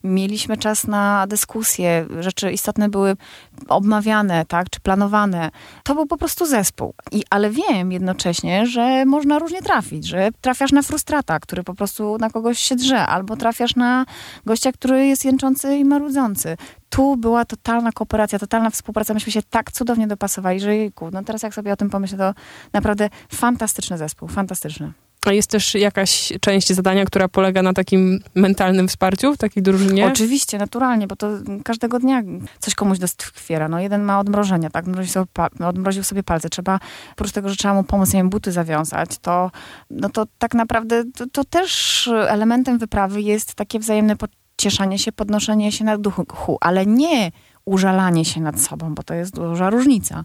mieliśmy 0.05 0.57
czas 0.57 0.87
na 0.87 1.27
dyskusje. 1.27 2.07
Rzeczy 2.21 2.53
istotne 2.53 2.89
były 2.89 3.17
obmawiane, 3.69 4.47
tak, 4.47 4.71
czy 4.71 4.81
planowane. 4.81 5.51
To 5.85 5.95
był 5.95 6.07
po 6.07 6.17
prostu 6.17 6.47
zespół. 6.47 6.95
I, 7.13 7.23
ale 7.31 7.51
wiem 7.51 7.93
jednocześnie, 7.93 8.67
że 8.67 9.05
można 9.05 9.39
różnie 9.39 9.63
trafić, 9.63 10.07
że 10.07 10.29
trafiasz 10.41 10.73
na 10.73 10.83
frustrata, 10.83 11.41
który 11.41 11.63
po 11.63 11.75
prostu 11.75 12.19
na 12.19 12.31
kogoś 12.31 12.59
się 12.59 12.77
drze, 12.77 13.07
albo 13.07 13.37
trafiasz 13.37 13.77
na 13.77 14.05
gościa, 14.47 14.73
który 14.73 15.07
jest 15.07 15.25
jęczący 15.25 15.77
i 15.77 15.85
marudzący 15.85 16.57
tu 16.89 17.17
była 17.17 17.45
totalna 17.45 17.93
kooperacja, 17.93 18.39
totalna 18.39 18.71
współpraca. 18.71 19.15
Myśmy 19.15 19.33
się 19.33 19.41
tak 19.51 19.73
cudownie 19.73 20.07
dopasowali, 20.07 20.61
że 20.61 20.77
jejku, 20.77 21.11
no 21.13 21.25
teraz 21.25 21.43
jak 21.43 21.55
sobie 21.55 21.73
o 21.73 21.77
tym 21.77 21.91
pomyślę, 21.91 22.19
to 22.19 22.35
naprawdę 22.73 23.09
fantastyczny 23.33 23.99
zespół, 23.99 24.29
fantastyczny. 24.29 24.93
A 25.27 25.33
jest 25.33 25.51
też 25.51 25.75
jakaś 25.75 26.33
część 26.41 26.73
zadania, 26.73 27.05
która 27.05 27.29
polega 27.29 27.63
na 27.63 27.73
takim 27.73 28.21
mentalnym 28.35 28.89
wsparciu 28.89 29.35
w 29.35 29.39
takiej 29.39 29.63
drużynie? 29.63 30.07
Oczywiście, 30.07 30.59
naturalnie, 30.59 31.07
bo 31.07 31.17
to 31.17 31.31
każdego 31.65 31.99
dnia 31.99 32.23
coś 32.59 32.75
komuś 32.75 32.99
doskwiera. 32.99 33.69
No 33.69 33.81
jeden 33.81 34.03
ma 34.03 34.21
odmrożenia, 34.21 34.71
tak? 34.71 34.85
Odmroził 34.85 35.13
sobie, 35.13 35.27
odmroził 35.67 36.05
sobie 36.05 36.23
palce. 36.23 36.49
Trzeba, 36.49 36.81
oprócz 37.13 37.33
tego, 37.33 37.49
że 37.49 37.57
trzeba 37.57 37.75
mu 37.75 37.85
pomóc, 37.85 38.13
nie 38.13 38.21
wiem, 38.21 38.31
buty 38.31 38.53
zawiązać, 38.53 39.19
to, 39.19 39.51
no 39.91 40.09
to 40.09 40.27
tak 40.39 40.55
naprawdę 40.55 41.05
to, 41.05 41.27
to 41.33 41.45
też 41.45 42.09
elementem 42.29 42.79
wyprawy 42.79 43.23
jest 43.23 43.55
takie 43.55 43.79
wzajemne 43.79 44.17
cieszenie 44.59 44.99
się, 44.99 45.13
podnoszenie 45.13 45.73
się 45.73 45.85
na 45.85 45.99
duchu, 45.99 46.59
ale 46.61 46.87
nie 46.87 47.31
użalanie 47.69 48.25
się 48.25 48.41
nad 48.41 48.61
sobą, 48.61 48.95
bo 48.95 49.03
to 49.03 49.15
jest 49.15 49.35
duża 49.35 49.71
różnica. 49.71 50.25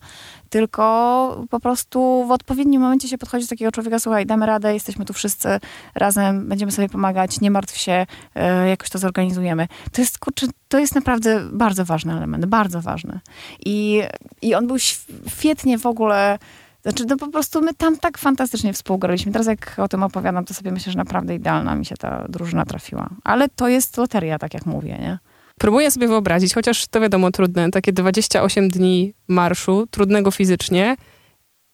Tylko 0.49 1.45
po 1.49 1.59
prostu 1.59 2.25
w 2.27 2.31
odpowiednim 2.31 2.81
momencie 2.81 3.07
się 3.07 3.17
podchodzi 3.17 3.45
do 3.45 3.49
takiego 3.49 3.71
człowieka, 3.71 3.99
słuchaj, 3.99 4.25
damy 4.25 4.45
radę, 4.45 4.73
jesteśmy 4.73 5.05
tu 5.05 5.13
wszyscy 5.13 5.59
razem, 5.95 6.47
będziemy 6.49 6.71
sobie 6.71 6.89
pomagać, 6.89 7.41
nie 7.41 7.51
martw 7.51 7.77
się, 7.77 8.05
yy, 8.35 8.41
jakoś 8.69 8.89
to 8.89 8.99
zorganizujemy. 8.99 9.67
To 9.91 10.01
jest, 10.01 10.19
kurczę, 10.19 10.47
to 10.67 10.79
jest 10.79 10.95
naprawdę 10.95 11.41
bardzo 11.51 11.85
ważny 11.85 12.17
element, 12.17 12.45
bardzo 12.45 12.81
ważny. 12.81 13.19
I, 13.65 14.01
i 14.41 14.55
on 14.55 14.67
był 14.67 14.79
świetnie 14.79 15.77
w 15.77 15.85
ogóle 15.85 16.39
znaczy, 16.83 17.05
no 17.09 17.17
po 17.17 17.27
prostu 17.27 17.61
my 17.61 17.73
tam 17.73 17.97
tak 17.97 18.17
fantastycznie 18.17 18.73
współgraliśmy. 18.73 19.31
Teraz 19.31 19.47
jak 19.47 19.75
o 19.77 19.87
tym 19.87 20.03
opowiadam, 20.03 20.45
to 20.45 20.53
sobie 20.53 20.71
myślę, 20.71 20.91
że 20.91 20.97
naprawdę 20.97 21.35
idealna 21.35 21.75
mi 21.75 21.85
się 21.85 21.95
ta 21.95 22.25
drużyna 22.29 22.65
trafiła. 22.65 23.09
Ale 23.23 23.49
to 23.49 23.67
jest 23.67 23.97
loteria, 23.97 24.39
tak 24.39 24.53
jak 24.53 24.65
mówię, 24.65 24.97
nie? 25.01 25.19
Próbuję 25.59 25.91
sobie 25.91 26.07
wyobrazić, 26.07 26.53
chociaż 26.53 26.87
to 26.87 27.01
wiadomo 27.01 27.31
trudne, 27.31 27.71
takie 27.71 27.93
28 27.93 28.69
dni 28.69 29.13
marszu, 29.27 29.87
trudnego 29.91 30.31
fizycznie. 30.31 30.95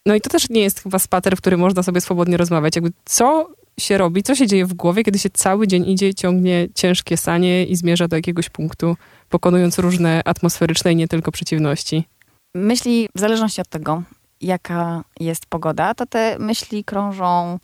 No 0.06 0.14
i 0.14 0.20
to 0.20 0.30
też 0.30 0.50
nie 0.50 0.60
jest 0.60 0.82
chyba 0.82 0.98
spater, 0.98 1.36
w 1.36 1.40
którym 1.40 1.60
można 1.60 1.82
sobie 1.82 2.00
swobodnie 2.00 2.36
rozmawiać. 2.36 2.76
Jakby 2.76 2.92
co 3.04 3.48
się 3.80 3.98
robi, 3.98 4.22
co 4.22 4.34
się 4.34 4.46
dzieje 4.46 4.66
w 4.66 4.74
głowie, 4.74 5.04
kiedy 5.04 5.18
się 5.18 5.30
cały 5.30 5.66
dzień 5.66 5.88
idzie, 5.88 6.14
ciągnie 6.14 6.68
ciężkie 6.74 7.16
sanie 7.16 7.64
i 7.64 7.76
zmierza 7.76 8.08
do 8.08 8.16
jakiegoś 8.16 8.48
punktu, 8.48 8.96
pokonując 9.28 9.78
różne 9.78 10.22
atmosferyczne 10.24 10.92
i 10.92 10.96
nie 10.96 11.08
tylko 11.08 11.32
przeciwności? 11.32 12.04
Myśli, 12.54 13.08
w 13.16 13.20
zależności 13.20 13.60
od 13.60 13.68
tego, 13.68 14.02
jaka 14.40 15.04
jest 15.20 15.46
pogoda, 15.46 15.94
to 15.94 16.06
te 16.06 16.36
myśli 16.38 16.84
krążą 16.84 17.58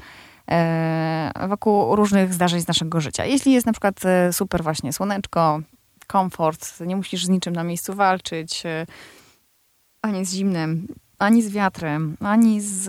e, 0.50 1.48
wokół 1.48 1.96
różnych 1.96 2.34
zdarzeń 2.34 2.60
z 2.60 2.68
naszego 2.68 3.00
życia. 3.00 3.24
Jeśli 3.24 3.52
jest 3.52 3.66
na 3.66 3.72
przykład 3.72 4.04
e, 4.04 4.32
super 4.32 4.62
właśnie 4.62 4.92
słoneczko, 4.92 5.60
komfort, 6.06 6.80
nie 6.80 6.96
musisz 6.96 7.24
z 7.24 7.28
niczym 7.28 7.56
na 7.56 7.64
miejscu 7.64 7.94
walczyć, 7.94 8.66
e, 8.66 8.86
a 10.02 10.10
nie 10.10 10.24
z 10.24 10.34
zimnem, 10.34 10.86
ani 11.18 11.42
z 11.42 11.50
wiatrem, 11.50 12.16
ani 12.20 12.60
z, 12.60 12.82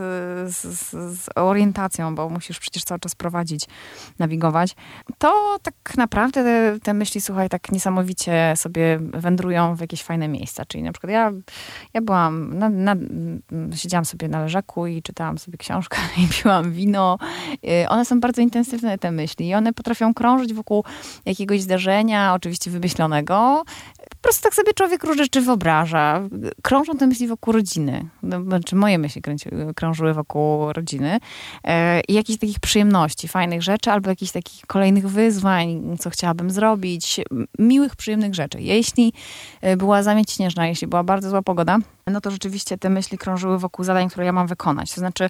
z, 0.56 0.86
z, 1.18 1.30
orientacją, 1.36 2.16
bo 2.16 2.30
musisz 2.30 2.60
przecież 2.60 2.84
cały 2.84 3.00
czas 3.00 3.16
prowadzić, 3.16 3.66
nawigować, 4.20 4.76
to 5.18 5.58
tak 5.64 5.98
naprawdę 5.98 6.44
te, 6.44 6.80
te, 6.80 6.94
myśli, 6.94 7.22
słuchaj, 7.22 7.50
tak 7.50 7.72
niesamowicie 7.72 8.54
sobie 8.56 9.00
wędrują 9.02 9.76
w 9.76 9.82
jakieś 9.82 10.04
fajne 10.04 10.28
miejsca. 10.28 10.66
Czyli 10.66 10.84
na 10.84 10.92
przykład 10.92 11.12
ja, 11.12 11.32
ja 11.94 12.02
byłam, 12.02 12.58
na, 12.58 12.70
na, 12.70 12.96
siedziałam 13.76 14.06
sobie 14.06 14.28
na 14.28 14.42
leżaku 14.42 14.88
i 14.88 15.02
czytałam 15.02 15.38
sobie 15.38 15.58
książkę 15.58 15.98
i 16.24 16.28
piłam 16.28 16.72
wino. 16.72 17.18
Y, 17.54 17.90
one 17.90 18.06
są 18.06 18.20
bardzo 18.20 18.42
intensywne, 18.42 18.98
te 18.98 19.12
myśli 19.12 19.48
i 19.48 19.56
one 19.56 19.74
potrafią 19.74 20.14
krążyć 20.14 20.54
wokół 20.54 20.84
jakiegoś 21.26 21.62
zdarzenia, 21.62 22.34
oczywiście 22.34 22.72
wymyślonego. 22.72 23.64
Po 24.22 24.22
prostu 24.22 24.44
tak 24.44 24.56
sobie 24.56 24.74
człowiek 24.74 25.04
różne 25.04 25.24
rzeczy 25.24 25.42
wyobraża. 25.42 26.22
Krążą 26.62 26.98
te 26.98 27.08
myśli 27.08 27.28
wokół 27.28 27.54
rodziny 27.54 28.10
no, 28.24 28.44
znaczy 28.44 28.76
moje 28.76 28.98
myśli 28.98 29.22
kręci, 29.22 29.50
krążyły 29.76 30.14
wokół 30.14 30.74
rodziny 30.74 31.20
e, 31.64 32.02
i 32.02 32.14
jakichś 32.14 32.40
takich 32.40 32.60
przyjemności, 32.60 33.28
fajnych 33.28 33.64
rzeczy, 33.64 33.92
albo 33.92 34.10
jakichś 34.10 34.32
takich 34.32 34.66
kolejnych 34.66 35.10
wyzwań, 35.10 35.98
co 36.00 36.10
chciałabym 36.10 36.52
zrobić, 36.52 37.22
miłych, 37.60 37.96
przyjemnych 37.96 38.36
rzeczy. 38.36 38.62
Jeśli 38.62 39.14
e, 39.62 39.78
była 39.78 40.04
zamieć 40.04 40.32
śnieżna, 40.32 40.68
jeśli 40.68 40.88
była 40.88 41.04
bardzo 41.04 41.30
zła 41.30 41.42
pogoda, 41.42 41.78
no 42.12 42.22
to 42.22 42.32
rzeczywiście 42.32 42.78
te 42.78 42.90
myśli 42.90 43.18
krążyły 43.18 43.60
wokół 43.60 43.86
zadań, 43.86 44.10
które 44.10 44.26
ja 44.26 44.32
mam 44.32 44.48
wykonać. 44.48 44.94
To 44.94 45.00
znaczy, 45.00 45.26
y, 45.26 45.30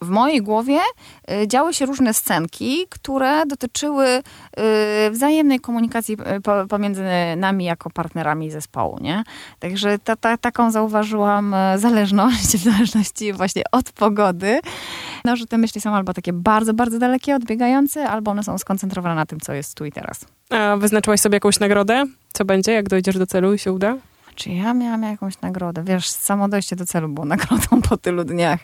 w 0.00 0.08
mojej 0.08 0.42
głowie 0.42 0.78
y, 1.30 1.48
działy 1.48 1.74
się 1.74 1.86
różne 1.86 2.14
scenki, 2.14 2.86
które 2.88 3.46
dotyczyły 3.46 4.06
y, 4.08 5.10
wzajemnej 5.10 5.60
komunikacji 5.60 6.16
pomiędzy 6.68 7.04
nami 7.36 7.64
jako 7.64 7.90
partnerami 7.90 8.50
zespołu, 8.50 8.98
nie? 9.00 9.24
Także 9.58 9.98
ta, 9.98 10.16
ta, 10.16 10.36
taką 10.36 10.70
zauważyłam 10.70 11.54
zależność, 11.76 12.56
w 12.56 12.64
zależności 12.64 13.32
właśnie 13.32 13.62
od 13.72 13.92
pogody, 13.92 14.60
no, 15.24 15.36
że 15.36 15.46
te 15.46 15.58
myśli 15.58 15.80
są 15.80 15.94
albo 15.94 16.14
takie 16.14 16.32
bardzo, 16.32 16.74
bardzo 16.74 16.98
dalekie, 16.98 17.34
odbiegające, 17.34 18.08
albo 18.08 18.30
one 18.30 18.44
są 18.44 18.58
skoncentrowane 18.58 19.14
na 19.14 19.26
tym, 19.26 19.40
co 19.40 19.52
jest 19.52 19.74
tu 19.74 19.84
i 19.84 19.92
teraz. 19.92 20.24
A 20.50 20.76
wyznaczyłaś 20.76 21.20
sobie 21.20 21.36
jakąś 21.36 21.60
nagrodę? 21.60 22.04
Co 22.32 22.44
będzie, 22.44 22.72
jak 22.72 22.88
dojdziesz 22.88 23.18
do 23.18 23.26
celu 23.26 23.54
i 23.54 23.58
się 23.58 23.72
uda? 23.72 23.96
Czy 24.38 24.50
ja 24.50 24.74
miałam 24.74 25.02
jakąś 25.02 25.40
nagrodę? 25.40 25.84
Wiesz, 25.84 26.08
samo 26.08 26.48
dojście 26.48 26.76
do 26.76 26.86
celu 26.86 27.08
było 27.08 27.26
nagrodą 27.34 27.82
po 27.88 27.96
tylu 27.96 28.24
dniach. 28.24 28.60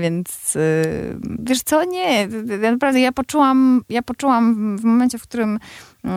Więc 0.00 0.56
y, 0.56 1.18
wiesz 1.38 1.62
co, 1.62 1.84
nie. 1.84 2.28
Naprawdę 2.72 3.00
ja 3.00 3.12
poczułam, 3.12 3.82
ja 3.88 4.02
poczułam 4.02 4.76
w 4.78 4.84
momencie, 4.84 5.18
w 5.18 5.22
którym 5.22 5.58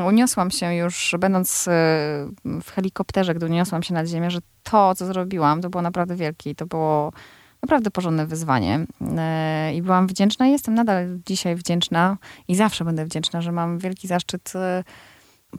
uniosłam 0.07 0.51
się 0.51 0.75
już, 0.75 1.15
będąc 1.19 1.67
y, 1.67 1.71
w 2.45 2.71
helikopterze, 2.75 3.33
gdy 3.33 3.45
uniosłam 3.45 3.83
się 3.83 3.93
nad 3.93 4.07
ziemię, 4.07 4.31
że 4.31 4.39
to, 4.63 4.95
co 4.95 5.05
zrobiłam, 5.05 5.61
to 5.61 5.69
było 5.69 5.81
naprawdę 5.81 6.15
wielkie 6.15 6.49
i 6.49 6.55
to 6.55 6.65
było 6.65 7.11
naprawdę 7.61 7.91
porządne 7.91 8.25
wyzwanie. 8.25 8.85
Y, 9.01 9.73
I 9.73 9.81
byłam 9.81 10.07
wdzięczna 10.07 10.47
jestem 10.47 10.73
nadal 10.73 11.19
dzisiaj 11.25 11.55
wdzięczna 11.55 12.17
i 12.47 12.55
zawsze 12.55 12.85
będę 12.85 13.05
wdzięczna, 13.05 13.41
że 13.41 13.51
mam 13.51 13.79
wielki 13.79 14.07
zaszczyt 14.07 14.53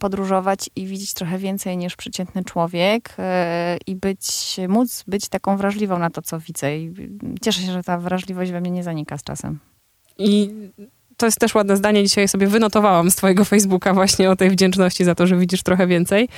podróżować 0.00 0.70
i 0.76 0.86
widzieć 0.86 1.14
trochę 1.14 1.38
więcej 1.38 1.76
niż 1.76 1.96
przeciętny 1.96 2.44
człowiek 2.44 3.14
yy, 3.18 3.24
i 3.86 3.96
być, 3.96 4.56
móc 4.68 5.04
być 5.06 5.28
taką 5.28 5.56
wrażliwą 5.56 5.98
na 5.98 6.10
to, 6.10 6.22
co 6.22 6.40
widzę. 6.40 6.78
I 6.78 6.94
cieszę 7.42 7.60
się, 7.60 7.72
że 7.72 7.82
ta 7.82 7.98
wrażliwość 7.98 8.52
we 8.52 8.60
mnie 8.60 8.70
nie 8.70 8.82
zanika 8.82 9.18
z 9.18 9.22
czasem. 9.22 9.58
I 10.18 10.50
to 11.16 11.26
jest 11.26 11.38
też 11.38 11.54
ładne 11.54 11.76
zdanie. 11.76 12.02
Dzisiaj 12.02 12.28
sobie 12.28 12.46
wynotowałam 12.46 13.10
z 13.10 13.16
twojego 13.16 13.44
Facebooka 13.44 13.94
właśnie 13.94 14.30
o 14.30 14.36
tej 14.36 14.50
wdzięczności 14.50 15.04
za 15.04 15.14
to, 15.14 15.26
że 15.26 15.36
widzisz 15.36 15.62
trochę 15.62 15.86
więcej. 15.86 16.28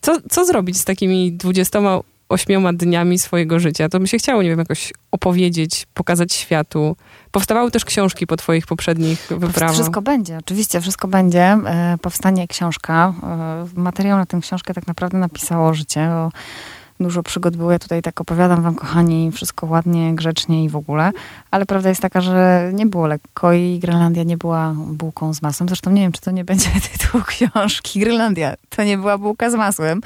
Co, 0.00 0.20
co 0.30 0.44
zrobić 0.44 0.76
z 0.76 0.84
takimi 0.84 1.32
dwudziestoma 1.32 2.00
ośmioma 2.28 2.72
dniami 2.72 3.18
swojego 3.18 3.58
życia. 3.58 3.88
To 3.88 4.00
mi 4.00 4.08
się 4.08 4.18
chciało, 4.18 4.42
nie 4.42 4.48
wiem, 4.48 4.58
jakoś 4.58 4.92
opowiedzieć, 5.10 5.86
pokazać 5.94 6.32
światu. 6.32 6.96
Powstawały 7.30 7.70
też 7.70 7.84
książki 7.84 8.26
po 8.26 8.36
twoich 8.36 8.66
poprzednich 8.66 9.28
wyprawach. 9.30 9.74
Wszystko 9.74 10.02
będzie, 10.02 10.38
oczywiście, 10.38 10.80
wszystko 10.80 11.08
będzie. 11.08 11.42
E, 11.42 11.98
powstanie 12.02 12.48
książka. 12.48 13.14
E, 13.22 13.80
materiał 13.80 14.18
na 14.18 14.26
tę 14.26 14.40
książkę 14.40 14.74
tak 14.74 14.86
naprawdę 14.86 15.18
napisało 15.18 15.74
życie. 15.74 16.10
Dużo 17.00 17.22
przygód 17.22 17.56
było, 17.56 17.72
ja 17.72 17.78
tutaj 17.78 18.02
tak 18.02 18.20
opowiadam 18.20 18.62
wam, 18.62 18.74
kochani, 18.74 19.32
wszystko 19.32 19.66
ładnie, 19.66 20.14
grzecznie 20.14 20.64
i 20.64 20.68
w 20.68 20.76
ogóle, 20.76 21.12
ale 21.50 21.66
prawda 21.66 21.88
jest 21.88 22.00
taka, 22.00 22.20
że 22.20 22.70
nie 22.74 22.86
było 22.86 23.06
lekko 23.06 23.52
i 23.52 23.78
Grenlandia 23.78 24.22
nie 24.22 24.36
była 24.36 24.74
bułką 24.86 25.34
z 25.34 25.42
masłem. 25.42 25.68
Zresztą 25.68 25.90
nie 25.90 26.02
wiem, 26.02 26.12
czy 26.12 26.20
to 26.20 26.30
nie 26.30 26.44
będzie 26.44 26.68
tytuł 26.92 27.20
książki. 27.22 28.00
Grenlandia 28.00 28.54
to 28.68 28.84
nie 28.84 28.98
była 28.98 29.18
bułka 29.18 29.50
z 29.50 29.54
masłem. 29.54 30.00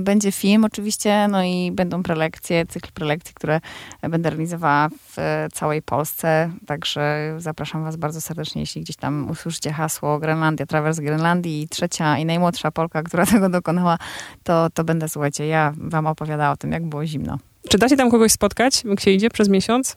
Będzie 0.00 0.32
film 0.32 0.64
oczywiście, 0.64 1.28
no 1.28 1.44
i 1.44 1.72
będą 1.72 2.02
prelekcje, 2.02 2.66
cykl 2.66 2.88
prelekcji, 2.94 3.34
które 3.34 3.60
będę 4.02 4.30
realizowała 4.30 4.88
w 4.88 5.46
całej 5.52 5.82
Polsce. 5.82 6.50
Także 6.66 7.34
zapraszam 7.38 7.84
Was 7.84 7.96
bardzo 7.96 8.20
serdecznie, 8.20 8.60
jeśli 8.60 8.82
gdzieś 8.82 8.96
tam 8.96 9.30
usłyszycie 9.30 9.72
hasło 9.72 10.18
Grenlandia, 10.18 10.66
Travers 10.66 11.00
Grenlandii 11.00 11.62
i 11.62 11.68
trzecia 11.68 12.18
i 12.18 12.24
najmłodsza 12.24 12.70
Polka, 12.70 13.02
która 13.02 13.26
tego 13.34 13.48
dokonała, 13.48 13.98
to, 14.42 14.70
to 14.74 14.84
będę, 14.84 15.08
słuchajcie, 15.08 15.46
ja 15.46 15.72
Wam 15.76 16.06
opowiadała 16.06 16.50
o 16.50 16.56
tym, 16.56 16.72
jak 16.72 16.86
było 16.86 17.06
zimno. 17.06 17.38
Czy 17.68 17.78
da 17.78 17.88
się 17.88 17.96
tam 17.96 18.10
kogoś 18.10 18.32
spotkać, 18.32 18.84
jak 18.84 19.00
się 19.00 19.10
idzie 19.10 19.30
przez 19.30 19.48
miesiąc? 19.48 19.96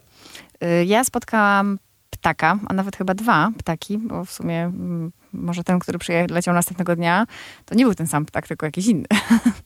Y, 0.63 0.85
ja 0.85 1.03
spotkałam 1.03 1.79
ptaka, 2.09 2.59
a 2.67 2.73
nawet 2.73 2.95
chyba 2.95 3.13
dwa 3.13 3.51
ptaki, 3.57 3.97
bo 3.97 4.25
w 4.25 4.31
sumie 4.31 4.63
mm, 4.63 5.11
może 5.33 5.63
ten, 5.63 5.79
który 5.79 5.99
przyleciał 5.99 6.53
następnego 6.53 6.95
dnia, 6.95 7.25
to 7.65 7.75
nie 7.75 7.85
był 7.85 7.95
ten 7.95 8.07
sam 8.07 8.25
ptak, 8.25 8.47
tylko 8.47 8.65
jakiś 8.65 8.87
inny. 8.87 9.05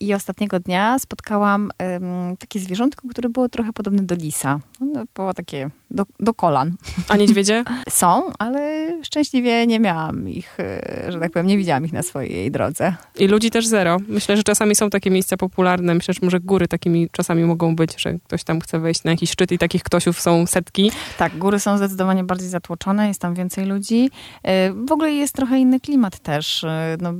I 0.00 0.14
ostatniego 0.14 0.60
dnia 0.60 0.98
spotkałam 0.98 1.70
um, 1.78 2.36
takie 2.36 2.60
zwierzątko, 2.60 3.08
które 3.08 3.28
było 3.28 3.48
trochę 3.48 3.72
podobne 3.72 4.02
do 4.02 4.14
lisa. 4.14 4.60
No, 4.80 5.04
było 5.14 5.34
takie 5.34 5.70
do, 5.90 6.06
do 6.20 6.34
kolan. 6.34 6.76
A 7.08 7.16
niedźwiedzie? 7.16 7.64
Są, 7.90 8.32
ale 8.38 8.90
szczęśliwie 9.02 9.66
nie 9.66 9.80
miałam 9.80 10.28
ich, 10.28 10.60
e, 10.60 11.12
że 11.12 11.20
tak 11.20 11.32
powiem, 11.32 11.46
nie 11.46 11.58
widziałam 11.58 11.84
ich 11.84 11.92
na 11.92 12.02
swojej 12.02 12.50
drodze. 12.50 12.94
I 13.18 13.26
ludzi 13.26 13.50
też 13.50 13.66
zero. 13.66 13.96
Myślę, 14.08 14.36
że 14.36 14.42
czasami 14.42 14.74
są 14.74 14.90
takie 14.90 15.10
miejsca 15.10 15.36
popularne. 15.36 15.94
Myślę, 15.94 16.14
że 16.14 16.20
może 16.22 16.40
góry 16.40 16.68
takimi 16.68 17.08
czasami 17.12 17.44
mogą 17.44 17.76
być, 17.76 18.02
że 18.02 18.18
ktoś 18.24 18.44
tam 18.44 18.60
chce 18.60 18.78
wejść 18.78 19.04
na 19.04 19.10
jakiś 19.10 19.30
szczyt 19.30 19.52
i 19.52 19.58
takich 19.58 19.82
ktośów 19.82 20.20
są 20.20 20.46
setki. 20.46 20.92
Tak, 21.18 21.38
góry 21.38 21.60
są 21.60 21.76
zdecydowanie 21.76 22.24
bardziej 22.24 22.48
zatłoczone, 22.48 23.08
jest 23.08 23.20
tam 23.20 23.34
więcej 23.34 23.66
ludzi. 23.66 24.10
E, 24.42 24.72
w 24.72 24.92
ogóle 24.92 25.12
jest 25.12 25.34
trochę 25.34 25.58
inny 25.58 25.80
klimat 25.80 26.18
też. 26.18 26.64
E, 26.64 26.96
no, 27.00 27.12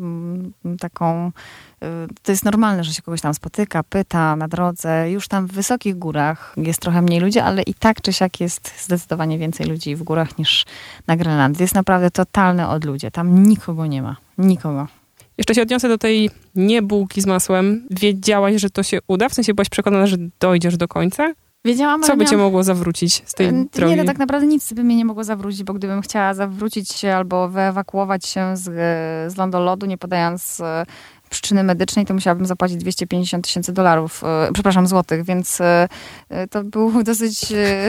taką 0.80 1.32
to 2.22 2.32
jest 2.32 2.44
normalne, 2.44 2.84
że 2.84 2.94
się 2.94 3.02
kogoś 3.02 3.20
tam 3.20 3.34
spotyka, 3.34 3.82
pyta 3.82 4.36
na 4.36 4.48
drodze. 4.48 5.10
Już 5.10 5.28
tam 5.28 5.46
w 5.46 5.52
wysokich 5.52 5.98
górach 5.98 6.54
jest 6.56 6.80
trochę 6.80 7.02
mniej 7.02 7.20
ludzi, 7.20 7.38
ale 7.38 7.62
i 7.62 7.74
tak 7.74 8.00
czy 8.00 8.12
siak 8.12 8.40
jest 8.40 8.84
zdecydowanie 8.84 9.38
więcej 9.38 9.66
ludzi 9.66 9.96
w 9.96 10.02
górach 10.02 10.38
niż 10.38 10.66
na 11.06 11.16
Grenlandii. 11.16 11.62
Jest 11.62 11.74
naprawdę 11.74 12.10
totalne 12.10 12.68
odludzie. 12.68 13.10
Tam 13.10 13.42
nikogo 13.42 13.86
nie 13.86 14.02
ma. 14.02 14.16
Nikogo. 14.38 14.86
Jeszcze 15.38 15.54
się 15.54 15.62
odniosę 15.62 15.88
do 15.88 15.98
tej 15.98 16.30
niebułki 16.54 17.20
z 17.20 17.26
masłem. 17.26 17.86
Wiedziałaś, 17.90 18.60
że 18.60 18.70
to 18.70 18.82
się 18.82 18.98
uda? 19.06 19.28
W 19.28 19.34
sensie 19.34 19.54
byłaś 19.54 19.68
przekonana, 19.68 20.06
że 20.06 20.16
dojdziesz 20.40 20.76
do 20.76 20.88
końca? 20.88 21.32
Wiedziałam, 21.64 22.02
Co 22.02 22.16
by 22.16 22.26
cię 22.26 22.36
mogło 22.36 22.62
zawrócić 22.62 23.22
z 23.26 23.34
tej 23.34 23.52
nie, 23.52 23.64
drogi? 23.72 23.90
Nie, 23.90 23.96
no 23.96 24.04
tak 24.04 24.18
naprawdę 24.18 24.46
nic 24.46 24.72
by 24.72 24.84
mnie 24.84 24.96
nie 24.96 25.04
mogło 25.04 25.24
zawrócić, 25.24 25.62
bo 25.62 25.74
gdybym 25.74 26.02
chciała 26.02 26.34
zawrócić 26.34 26.92
się 26.92 27.14
albo 27.14 27.48
wyewakuować 27.48 28.26
się 28.26 28.56
z, 28.56 28.62
z 29.32 29.36
lądolodu, 29.36 29.86
nie 29.86 29.98
podając 29.98 30.62
przyczyny 31.30 31.64
medycznej, 31.64 32.06
to 32.06 32.14
musiałabym 32.14 32.46
zapłacić 32.46 32.76
250 32.76 33.44
tysięcy 33.44 33.72
dolarów, 33.72 34.24
e, 34.24 34.50
przepraszam, 34.52 34.86
złotych, 34.86 35.24
więc 35.24 35.60
e, 35.60 35.88
e, 36.28 36.48
to 36.48 36.64
był 36.64 37.02
dosyć, 37.02 37.40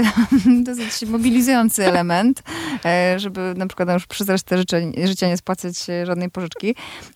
dosyć 0.68 1.10
mobilizujący 1.10 1.86
element, 1.86 2.44
żeby 3.18 3.54
na 3.58 3.68
przykład 3.68 3.90
już 3.90 4.08
przez 4.08 4.30
resztę 4.30 4.58
życia, 4.58 4.78
życia 5.04 5.28
nie 5.28 5.38
spłacać 5.38 5.76
żadnej 6.04 6.30
pożyczki 6.30 6.76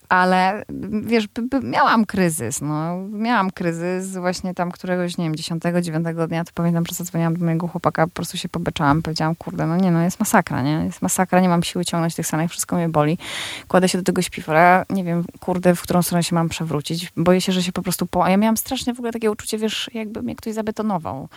ale 0.10 0.66
wiesz, 1.02 1.28
miałam 1.64 2.06
kryzys, 2.06 2.62
no. 2.62 2.98
Miałam 3.12 3.52
kryzys 3.52 4.18
właśnie 4.18 4.54
tam 4.54 4.72
któregoś, 4.72 5.18
nie 5.18 5.26
wiem, 5.26 5.36
dziesiątego, 5.36 5.82
dziewiątego 5.82 6.28
dnia, 6.28 6.44
to 6.44 6.52
pamiętam, 6.56 6.86
że 6.90 6.96
zadzwoniłam 6.96 7.38
do 7.38 7.46
mojego 7.46 7.68
chłopaka, 7.68 8.08
po 8.08 8.14
prostu 8.14 8.38
się 8.38 8.50
pobeczałam, 8.50 9.02
powiedziałam, 9.02 9.36
kurde, 9.36 9.68
no 9.68 9.78
nie, 9.78 9.92
no 9.92 10.02
jest 10.02 10.20
masakra, 10.20 10.62
nie? 10.62 10.72
Jest 10.86 11.02
masakra, 11.02 11.40
nie 11.40 11.50
mam 11.50 11.64
siły 11.64 11.86
ciągnąć 11.86 12.16
tych 12.16 12.28
sanek, 12.28 12.52
wszystko 12.52 12.76
mnie 12.76 12.90
boli. 12.90 13.18
Kładę 13.68 13.90
się 13.90 13.98
do 13.98 14.04
tego 14.04 14.22
śpiwora, 14.22 14.86
nie 14.90 15.04
wiem, 15.04 15.24
kurde, 15.40 15.76
w 15.76 15.82
którą 15.82 16.02
stronę 16.02 16.24
się 16.24 16.36
mam 16.36 16.50
przewrócić. 16.50 17.12
Boję 17.18 17.42
się, 17.42 17.52
że 17.52 17.64
się 17.64 17.72
po 17.72 17.82
prostu 17.82 18.06
po... 18.06 18.26
A 18.26 18.30
ja 18.30 18.38
miałam 18.38 18.58
strasznie 18.58 18.94
w 18.94 19.00
ogóle 19.00 19.14
takie 19.14 19.32
uczucie, 19.32 19.58
wiesz, 19.58 19.90
jakby 19.94 20.22
mnie 20.22 20.36
ktoś 20.36 20.54
zabetonował. 20.54 21.30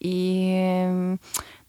I 0.00 0.52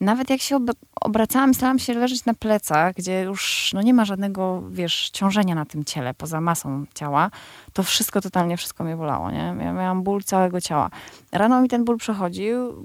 nawet 0.01 0.29
jak 0.29 0.41
się 0.41 0.55
ob 0.55 0.63
obracałam, 1.01 1.53
starałam 1.53 1.79
się 1.79 1.93
leżeć 1.93 2.25
na 2.25 2.33
plecach, 2.33 2.95
gdzie 2.95 3.21
już 3.21 3.71
no, 3.73 3.81
nie 3.81 3.93
ma 3.93 4.05
żadnego, 4.05 4.63
wiesz, 4.69 5.09
ciążenia 5.09 5.55
na 5.55 5.65
tym 5.65 5.85
ciele, 5.85 6.13
poza 6.13 6.41
masą 6.41 6.85
ciała, 6.93 7.31
to 7.73 7.83
wszystko, 7.83 8.21
totalnie 8.21 8.57
wszystko 8.57 8.83
mnie 8.83 8.95
bolało, 8.95 9.31
nie? 9.31 9.55
Ja 9.59 9.73
miałam 9.73 10.03
ból 10.03 10.23
całego 10.23 10.61
ciała. 10.61 10.89
Rano 11.31 11.61
mi 11.61 11.69
ten 11.69 11.85
ból 11.85 11.97
przechodził, 11.97 12.83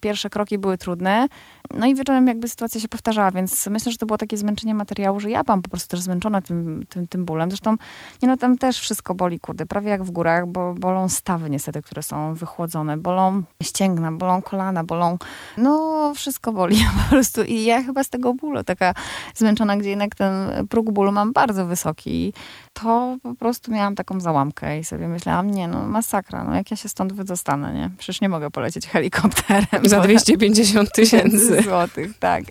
pierwsze 0.00 0.30
kroki 0.30 0.58
były 0.58 0.78
trudne, 0.78 1.28
no 1.74 1.86
i 1.86 1.94
wieczorem 1.94 2.26
jakby 2.26 2.48
sytuacja 2.48 2.80
się 2.80 2.88
powtarzała, 2.88 3.30
więc 3.30 3.66
myślę, 3.66 3.92
że 3.92 3.98
to 3.98 4.06
było 4.06 4.18
takie 4.18 4.36
zmęczenie 4.36 4.74
materiału, 4.74 5.20
że 5.20 5.30
ja 5.30 5.44
byłam 5.44 5.62
po 5.62 5.70
prostu 5.70 5.88
też 5.88 6.00
zmęczona 6.00 6.42
tym, 6.42 6.86
tym, 6.88 7.08
tym 7.08 7.24
bólem. 7.24 7.50
Zresztą, 7.50 7.76
nie 8.22 8.28
no, 8.28 8.36
tam 8.36 8.58
też 8.58 8.80
wszystko 8.80 9.14
boli, 9.14 9.40
kurde, 9.40 9.66
prawie 9.66 9.90
jak 9.90 10.04
w 10.04 10.10
górach, 10.10 10.46
bo 10.46 10.74
bolą 10.74 11.08
stawy 11.08 11.50
niestety, 11.50 11.82
które 11.82 12.02
są 12.02 12.34
wychłodzone, 12.34 12.96
bolą 12.96 13.42
ścięgna, 13.62 14.12
bolą 14.12 14.42
kolana, 14.42 14.84
bolą, 14.84 15.18
no 15.56 16.12
wszystko 16.14 16.37
boli 16.40 16.76
po 17.04 17.10
prostu 17.10 17.42
i 17.42 17.64
ja 17.64 17.82
chyba 17.82 18.04
z 18.04 18.08
tego 18.08 18.34
bólu 18.34 18.64
taka 18.64 18.94
zmęczona, 19.34 19.76
gdzie 19.76 19.90
jednak 19.90 20.14
ten 20.14 20.32
próg 20.68 20.90
bólu 20.90 21.12
mam 21.12 21.32
bardzo 21.32 21.66
wysoki, 21.66 22.32
to 22.72 23.16
po 23.22 23.34
prostu 23.34 23.72
miałam 23.72 23.94
taką 23.94 24.20
załamkę 24.20 24.78
i 24.78 24.84
sobie 24.84 25.08
myślałam, 25.08 25.50
nie 25.50 25.68
no, 25.68 25.82
masakra, 25.86 26.44
no 26.44 26.54
jak 26.54 26.70
ja 26.70 26.76
się 26.76 26.88
stąd 26.88 27.12
wydostanę, 27.12 27.74
nie? 27.74 27.90
Przecież 27.98 28.20
nie 28.20 28.28
mogę 28.28 28.50
polecieć 28.50 28.86
helikopterem. 28.86 29.84
Za 29.84 30.00
250 30.00 30.92
tysięcy 30.92 31.62
złotych, 31.68 32.18
tak. 32.18 32.44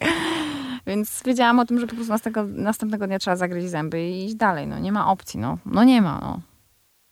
Więc 0.88 1.21
wiedziałam 1.26 1.60
o 1.60 1.65
tym, 1.65 1.80
że 1.80 1.88
po 1.88 1.95
prostu 1.95 2.12
następnego, 2.12 2.62
następnego 2.62 3.08
dnia 3.08 3.19
trzeba 3.19 3.36
zagryźć 3.36 3.69
zęby 3.69 4.10
i 4.10 4.26
iść 4.26 4.36
dalej. 4.36 4.67
No 4.67 4.80
nie 4.80 4.91
ma 4.91 5.12
opcji, 5.12 5.39
no. 5.39 5.58
No 5.65 5.84
nie 5.84 6.02
ma, 6.02 6.19
no. 6.21 6.39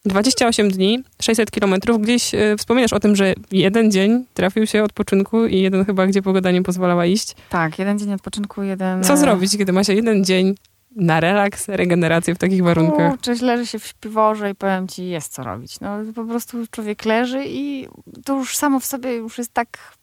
28 0.05 0.71
dni, 0.71 1.03
600 1.21 1.51
kilometrów. 1.51 2.01
Gdzieś 2.01 2.33
y, 2.33 2.55
wspominasz 2.57 2.93
o 2.93 2.99
tym, 2.99 3.15
że 3.15 3.33
jeden 3.51 3.91
dzień 3.91 4.25
trafił 4.33 4.67
się 4.67 4.83
odpoczynku 4.83 5.45
i 5.45 5.61
jeden 5.61 5.85
chyba, 5.85 6.07
gdzie 6.07 6.21
pogoda 6.21 6.51
nie 6.51 6.63
pozwalała 6.63 7.05
iść. 7.05 7.35
Tak, 7.49 7.79
jeden 7.79 7.99
dzień 7.99 8.13
odpoczynku, 8.13 8.63
jeden... 8.63 9.03
Co 9.03 9.17
zrobić, 9.17 9.57
kiedy 9.57 9.73
ma 9.73 9.83
się 9.83 9.93
jeden 9.93 10.25
dzień 10.25 10.55
na 10.95 11.19
relaks, 11.19 11.67
regenerację 11.67 12.35
w 12.35 12.37
takich 12.37 12.63
warunkach? 12.63 13.11
Kurczę, 13.11 13.35
leży 13.41 13.65
się 13.65 13.79
w 13.79 13.85
śpiworze 13.87 14.49
i 14.49 14.55
powiem 14.55 14.87
ci, 14.87 15.07
jest 15.07 15.33
co 15.33 15.43
robić. 15.43 15.79
No 15.79 15.97
po 16.15 16.25
prostu 16.25 16.57
człowiek 16.71 17.05
leży 17.05 17.43
i 17.47 17.87
to 18.25 18.37
już 18.37 18.57
samo 18.57 18.79
w 18.79 18.85
sobie 18.85 19.13
już 19.13 19.37
jest 19.37 19.53
tak 19.53 19.95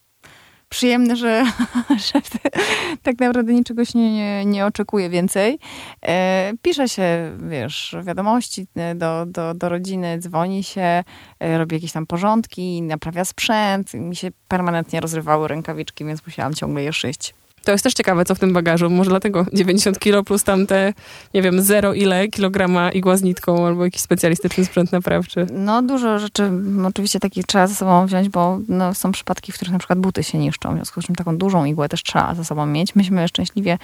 przyjemne, 0.73 1.17
że, 1.17 1.45
tak 3.03 3.19
naprawdę 3.21 3.53
niczego 3.53 3.85
się 3.85 3.99
nie, 3.99 4.13
nie, 4.13 4.45
nie 4.45 4.67
oczekuje 4.67 5.11
więcej. 5.11 5.59
E, 6.03 6.53
pisze 6.63 6.89
się, 6.89 7.37
wiesz, 7.49 7.97
wiadomości 8.03 8.67
e, 8.77 8.95
do, 8.95 9.27
do, 9.27 9.55
do 9.55 9.69
rodziny, 9.69 10.19
dzwoni 10.19 10.65
się, 10.65 11.05
e, 11.41 11.59
robi 11.59 11.77
jakieś 11.77 11.93
tam 11.93 12.07
porządki, 12.07 12.83
naprawia 12.83 13.25
sprzęt. 13.25 13.95
Mi 13.95 14.17
się 14.17 14.29
permanentnie 14.49 15.01
rozrywały 15.01 15.49
rękawiczki, 15.49 16.05
więc 16.05 16.27
musiałam 16.27 16.55
ciągle 16.55 16.83
je 16.83 16.93
szyć. 16.93 17.35
To 17.65 17.73
jest 17.73 17.85
też 17.85 17.95
ciekawe, 17.95 18.25
co 18.25 18.35
w 18.35 18.39
tym 18.39 18.53
bagażu. 18.53 18.91
Może 18.91 19.11
dlatego 19.11 19.47
90 19.53 19.99
kilo 19.99 20.25
plus 20.25 20.45
tamte, 20.45 20.93
nie 21.35 21.43
wiem, 21.43 21.63
zero 21.63 21.95
ile 21.95 22.29
kilograma 22.29 22.93
igła 22.93 23.17
z 23.17 23.23
nitką 23.23 23.67
albo 23.67 23.85
jakiś 23.85 24.03
specjalistyczny 24.03 24.65
sprzęt 24.65 24.93
naprawczy. 24.93 25.47
No 25.53 25.83
dużo 25.83 26.19
rzeczy 26.19 26.51
oczywiście 26.89 27.21
takich 27.21 27.47
trzeba 27.47 27.67
ze 27.67 27.75
sobą 27.75 28.07
wziąć, 28.07 28.29
bo 28.29 28.59
no, 28.69 28.95
są 28.95 29.13
przypadki, 29.13 29.53
w 29.53 29.55
których 29.55 29.73
na 29.73 29.79
przykład 29.79 29.99
buty 29.99 30.23
się 30.23 30.39
niszczą. 30.39 30.73
W 30.73 30.75
związku 30.75 31.03
z 31.03 31.07
czym 31.07 31.15
taką 31.15 31.37
dużą 31.37 31.65
igłę 31.65 31.89
też 31.89 32.03
trzeba 32.03 32.35
ze 32.35 32.45
sobą 32.45 32.67
mieć. 32.67 32.95
Myśmy 32.95 33.29
szczęśliwie 33.29 33.79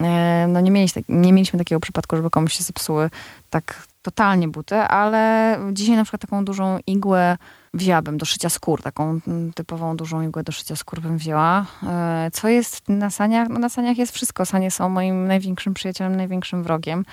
e, 0.00 0.46
no, 0.48 0.60
nie, 0.60 0.70
mieliśmy, 0.70 1.02
nie 1.08 1.32
mieliśmy 1.32 1.58
takiego 1.58 1.80
przypadku, 1.80 2.16
żeby 2.16 2.30
komuś 2.30 2.52
się 2.52 2.64
zepsuły 2.64 3.10
tak 3.50 3.86
totalnie 4.02 4.48
buty, 4.48 4.76
ale 4.76 5.58
dzisiaj 5.72 5.96
na 5.96 6.04
przykład 6.04 6.20
taką 6.20 6.44
dużą 6.44 6.78
igłę 6.86 7.36
wzięłabym 7.76 8.18
do 8.18 8.26
szycia 8.26 8.48
skór, 8.48 8.82
taką 8.82 9.20
mm, 9.28 9.52
typową 9.52 9.96
dużą 9.96 10.22
igłę 10.22 10.42
do 10.42 10.52
szycia 10.52 10.76
skór 10.76 11.00
bym 11.00 11.18
wzięła. 11.18 11.66
E, 11.82 12.30
co 12.32 12.48
jest 12.48 12.88
na 12.88 13.10
saniach? 13.10 13.48
No 13.48 13.58
na 13.58 13.68
saniach 13.68 13.98
jest 13.98 14.12
wszystko. 14.12 14.46
Sanie 14.46 14.70
są 14.70 14.88
moim 14.88 15.26
największym 15.26 15.74
przyjacielem, 15.74 16.16
największym 16.16 16.62
wrogiem. 16.62 17.04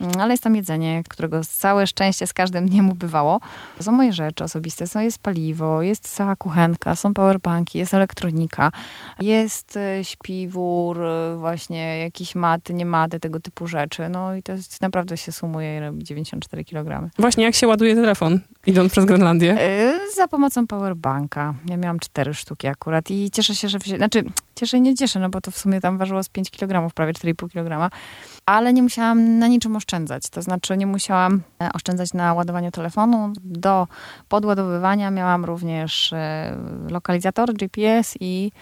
Mm, 0.00 0.20
ale 0.20 0.32
jest 0.32 0.42
tam 0.42 0.56
jedzenie, 0.56 1.02
którego 1.08 1.40
całe 1.44 1.86
szczęście 1.86 2.26
z 2.26 2.32
każdym 2.32 2.68
dniem 2.68 2.90
ubywało. 2.90 3.40
Są 3.80 3.92
moje 3.92 4.12
rzeczy 4.12 4.44
osobiste, 4.44 4.86
są, 4.86 5.00
jest 5.00 5.18
paliwo, 5.18 5.82
jest 5.82 6.08
cała 6.08 6.36
kuchenka, 6.36 6.96
są 6.96 7.14
powerbanki, 7.14 7.78
jest 7.78 7.94
elektronika, 7.94 8.72
jest 9.20 9.76
e, 9.76 10.04
śpiwór, 10.04 11.04
e, 11.04 11.36
właśnie 11.36 11.98
jakieś 11.98 12.34
maty, 12.34 12.74
nie 12.74 12.86
maty, 12.86 13.20
tego 13.20 13.40
typu 13.40 13.66
rzeczy. 13.66 14.08
No 14.08 14.34
i 14.34 14.42
to 14.42 14.52
jest, 14.52 14.80
naprawdę 14.80 15.16
się 15.16 15.32
sumuje 15.32 15.76
i 15.76 15.80
robi 15.80 16.04
94 16.04 16.64
kg. 16.64 17.10
Właśnie, 17.18 17.44
jak 17.44 17.54
się 17.54 17.68
ładuje 17.68 17.94
telefon, 17.94 18.40
idąc 18.66 18.92
przez 18.92 19.04
Grenlandię? 19.04 19.46
Yy, 19.46 20.14
za 20.16 20.28
pomocą 20.28 20.66
powerbanka. 20.66 21.54
Ja 21.66 21.76
miałam 21.76 21.98
cztery 21.98 22.34
sztuki 22.34 22.66
akurat 22.66 23.10
i 23.10 23.30
cieszę 23.30 23.54
się, 23.54 23.68
że... 23.68 23.78
Znaczy, 23.78 24.24
cieszę 24.54 24.76
i 24.76 24.80
nie 24.80 24.94
cieszę, 24.94 25.20
no 25.20 25.28
bo 25.28 25.40
to 25.40 25.50
w 25.50 25.58
sumie 25.58 25.80
tam 25.80 25.98
ważyło 25.98 26.22
z 26.22 26.28
5 26.28 26.50
kg, 26.50 26.94
prawie 26.94 27.12
4,5 27.12 27.50
kg 27.50 27.90
ale 28.50 28.72
nie 28.72 28.82
musiałam 28.82 29.38
na 29.38 29.46
niczym 29.46 29.76
oszczędzać. 29.76 29.89
To 30.30 30.42
znaczy 30.42 30.76
nie 30.76 30.86
musiałam 30.86 31.42
e, 31.62 31.72
oszczędzać 31.72 32.12
na 32.12 32.34
ładowaniu 32.34 32.70
telefonu. 32.70 33.32
Do 33.44 33.88
podładowywania 34.28 35.10
miałam 35.10 35.44
również 35.44 36.12
e, 36.12 36.56
lokalizator 36.90 37.54
GPS 37.54 38.16
i 38.20 38.52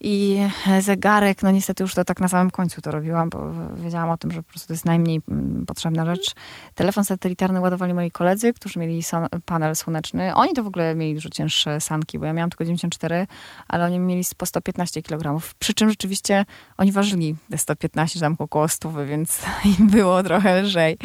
i 0.00 0.38
zegarek, 0.80 1.42
no 1.42 1.50
niestety 1.50 1.82
już 1.82 1.94
to 1.94 2.04
tak 2.04 2.20
na 2.20 2.28
samym 2.28 2.50
końcu 2.50 2.80
to 2.80 2.90
robiłam, 2.90 3.30
bo 3.30 3.50
wiedziałam 3.74 4.10
o 4.10 4.16
tym, 4.16 4.30
że 4.30 4.42
po 4.42 4.48
prostu 4.48 4.68
to 4.68 4.72
jest 4.72 4.84
najmniej 4.84 5.20
mm, 5.28 5.66
potrzebna 5.66 6.06
rzecz. 6.06 6.34
Telefon 6.74 7.04
satelitarny 7.04 7.60
ładowali 7.60 7.94
moi 7.94 8.10
koledzy, 8.10 8.52
którzy 8.52 8.78
mieli 8.78 9.02
panel 9.44 9.76
słoneczny. 9.76 10.34
Oni 10.34 10.52
to 10.52 10.62
w 10.62 10.66
ogóle 10.66 10.94
mieli 10.94 11.14
dużo 11.14 11.28
cięższe 11.28 11.80
sanki, 11.80 12.18
bo 12.18 12.26
ja 12.26 12.32
miałam 12.32 12.50
tylko 12.50 12.64
94, 12.64 13.26
ale 13.68 13.84
oni 13.84 13.98
mieli 13.98 14.22
po 14.36 14.46
115 14.46 15.02
kg. 15.02 15.40
Przy 15.58 15.74
czym 15.74 15.90
rzeczywiście 15.90 16.44
oni 16.78 16.92
ważyli 16.92 17.36
te 17.50 17.58
115, 17.58 18.20
tam 18.20 18.36
około 18.38 18.68
100, 18.68 19.06
więc 19.06 19.42
im 19.78 19.86
było 19.86 20.22
trochę 20.22 20.62
lżej. 20.62 20.98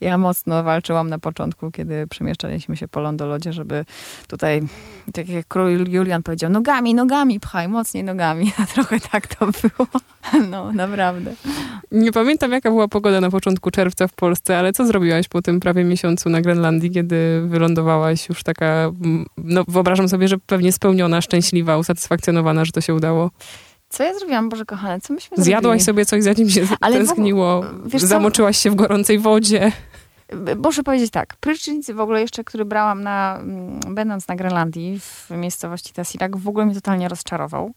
Ja 0.00 0.18
mocno 0.18 0.62
walczyłam 0.62 1.08
na 1.08 1.18
początku, 1.18 1.70
kiedy 1.70 2.06
przemieszczaliśmy 2.06 2.76
się 2.76 2.88
po 2.88 3.00
lądolodzie, 3.00 3.52
żeby 3.52 3.84
tutaj, 4.28 4.62
tak 5.12 5.28
jak 5.28 5.48
król 5.48 5.88
Julian 5.88 6.22
powiedział, 6.22 6.50
nogami, 6.50 6.94
nogami 6.94 7.40
pchaj, 7.40 7.68
mocniej 7.68 8.04
nogami 8.04 8.35
nami. 8.36 8.52
A 8.62 8.66
trochę 8.66 9.00
tak 9.00 9.26
to 9.26 9.46
było. 9.46 9.88
No, 10.50 10.72
naprawdę. 10.72 11.34
Nie 11.92 12.12
pamiętam, 12.12 12.52
jaka 12.52 12.70
była 12.70 12.88
pogoda 12.88 13.20
na 13.20 13.30
początku 13.30 13.70
czerwca 13.70 14.08
w 14.08 14.12
Polsce, 14.12 14.58
ale 14.58 14.72
co 14.72 14.86
zrobiłaś 14.86 15.28
po 15.28 15.42
tym 15.42 15.60
prawie 15.60 15.84
miesiącu 15.84 16.28
na 16.28 16.40
Grenlandii, 16.40 16.90
kiedy 16.90 17.42
wylądowałaś 17.46 18.28
już 18.28 18.42
taka, 18.42 18.90
no 19.36 19.64
wyobrażam 19.68 20.08
sobie, 20.08 20.28
że 20.28 20.38
pewnie 20.38 20.72
spełniona, 20.72 21.20
szczęśliwa, 21.20 21.78
usatysfakcjonowana, 21.78 22.64
że 22.64 22.72
to 22.72 22.80
się 22.80 22.86
się 22.86 23.30
Co 23.88 24.02
ja 24.02 24.18
zrobiłam, 24.18 24.48
Boże 24.48 24.64
kochane? 24.64 25.00
Co 25.00 25.14
myśmy 25.14 25.36
Zjadłaś 25.36 25.82
zrobili? 25.82 25.84
sobie 25.84 26.06
coś, 26.06 26.22
za 26.22 26.34
czym 26.34 26.50
się 26.50 26.66
Ale 26.80 26.96
tęskniło? 26.96 27.64
Wiesz, 27.86 28.02
Zamoczyłaś 28.02 28.58
się 28.58 28.70
w 28.70 28.74
gorącej 28.74 29.18
wodzie? 29.18 29.72
Muszę 30.64 30.82
powiedzieć 30.82 31.10
tak, 31.10 31.36
prysznic 31.36 31.90
w 31.90 32.00
ogóle 32.00 32.20
jeszcze, 32.20 32.44
który 32.44 32.64
brałam 32.64 33.02
na, 33.02 33.40
będąc 33.88 34.28
na 34.28 34.36
Grenlandii 34.36 35.00
w 35.00 35.30
miejscowości 35.30 35.92
Tasirak, 35.92 36.36
w 36.36 36.48
ogóle 36.48 36.66
mnie 36.66 36.74
totalnie 36.74 37.08
rozczarował. 37.08 37.74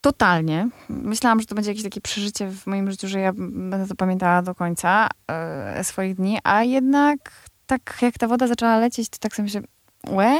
Totalnie. 0.00 0.68
Myślałam, 0.88 1.40
że 1.40 1.46
to 1.46 1.54
będzie 1.54 1.70
jakieś 1.70 1.84
takie 1.84 2.00
przeżycie 2.00 2.50
w 2.50 2.66
moim 2.66 2.90
życiu, 2.90 3.08
że 3.08 3.20
ja 3.20 3.32
będę 3.36 3.86
to 3.88 3.94
pamiętała 3.94 4.42
do 4.42 4.54
końca 4.54 5.08
e, 5.28 5.84
swoich 5.84 6.14
dni, 6.14 6.38
a 6.44 6.62
jednak 6.62 7.18
tak 7.66 7.98
jak 8.02 8.18
ta 8.18 8.28
woda 8.28 8.46
zaczęła 8.46 8.78
lecieć, 8.78 9.08
to 9.08 9.18
tak 9.18 9.36
sobie 9.36 9.44
myślę, 9.44 9.60
łe, 10.08 10.38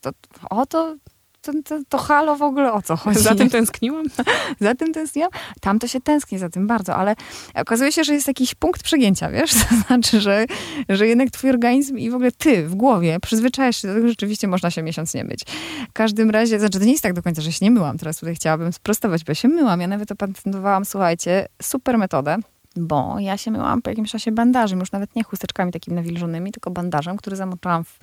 to, 0.00 0.12
to, 0.12 0.18
o 0.50 0.66
to 0.66 0.96
to, 1.42 1.52
to, 1.64 1.78
to 1.88 1.98
halo 1.98 2.36
w 2.36 2.42
ogóle 2.42 2.72
o 2.72 2.82
co 2.82 2.96
chodzi? 2.96 3.20
Za 3.20 3.34
tym 3.34 3.50
tęskniłam? 3.50 4.04
za 4.60 4.74
tym 4.74 4.92
tęskniłam? 4.92 5.30
Tam 5.60 5.78
to 5.78 5.88
się 5.88 6.00
tęskni 6.00 6.38
za 6.38 6.48
tym 6.48 6.66
bardzo, 6.66 6.96
ale 6.96 7.16
okazuje 7.54 7.92
się, 7.92 8.04
że 8.04 8.14
jest 8.14 8.28
jakiś 8.28 8.54
punkt 8.54 8.82
przegięcia, 8.82 9.30
wiesz? 9.30 9.52
To 9.72 9.76
znaczy, 9.86 10.20
że, 10.20 10.46
że 10.88 11.06
jednak 11.06 11.30
twój 11.30 11.50
organizm 11.50 11.98
i 11.98 12.10
w 12.10 12.14
ogóle 12.14 12.32
ty 12.32 12.66
w 12.66 12.74
głowie 12.74 13.20
przyzwyczajasz 13.20 13.82
się 13.82 13.88
do 13.88 13.94
tego, 13.94 14.06
że 14.06 14.12
rzeczywiście 14.12 14.48
można 14.48 14.70
się 14.70 14.82
miesiąc 14.82 15.14
nie 15.14 15.24
myć. 15.24 15.40
W 15.88 15.92
każdym 15.92 16.30
razie, 16.30 16.58
znaczy 16.58 16.78
to 16.78 16.84
nie 16.84 16.92
jest 16.92 17.02
tak 17.02 17.12
do 17.12 17.22
końca, 17.22 17.42
że 17.42 17.52
się 17.52 17.64
nie 17.64 17.70
myłam. 17.70 17.98
Teraz 17.98 18.18
tutaj 18.18 18.34
chciałabym 18.34 18.72
sprostować, 18.72 19.24
bo 19.24 19.30
ja 19.30 19.34
się 19.34 19.48
myłam. 19.48 19.80
Ja 19.80 19.86
nawet 19.86 20.12
opatentowałam, 20.12 20.84
słuchajcie, 20.84 21.46
super 21.62 21.98
metodę 21.98 22.38
bo 22.76 23.16
ja 23.18 23.36
się 23.36 23.50
myłam 23.50 23.82
po 23.82 23.90
jakimś 23.90 24.10
czasie 24.10 24.32
bandażem, 24.32 24.80
już 24.80 24.92
nawet 24.92 25.16
nie 25.16 25.24
chusteczkami 25.24 25.72
takimi 25.72 25.96
nawilżonymi, 25.96 26.52
tylko 26.52 26.70
bandażem, 26.70 27.16
który 27.16 27.36
zamoczałam 27.36 27.84
w, 27.84 27.98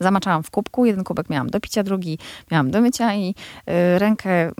zamaczałam 0.00 0.42
w 0.42 0.50
kubku. 0.50 0.86
Jeden 0.86 1.04
kubek 1.04 1.30
miałam 1.30 1.50
do 1.50 1.60
picia, 1.60 1.82
drugi 1.82 2.18
miałam 2.50 2.70
do 2.70 2.80
mycia 2.80 3.14
i 3.14 3.28
y, 3.28 3.98
rękę 3.98 4.48
y, 4.48 4.52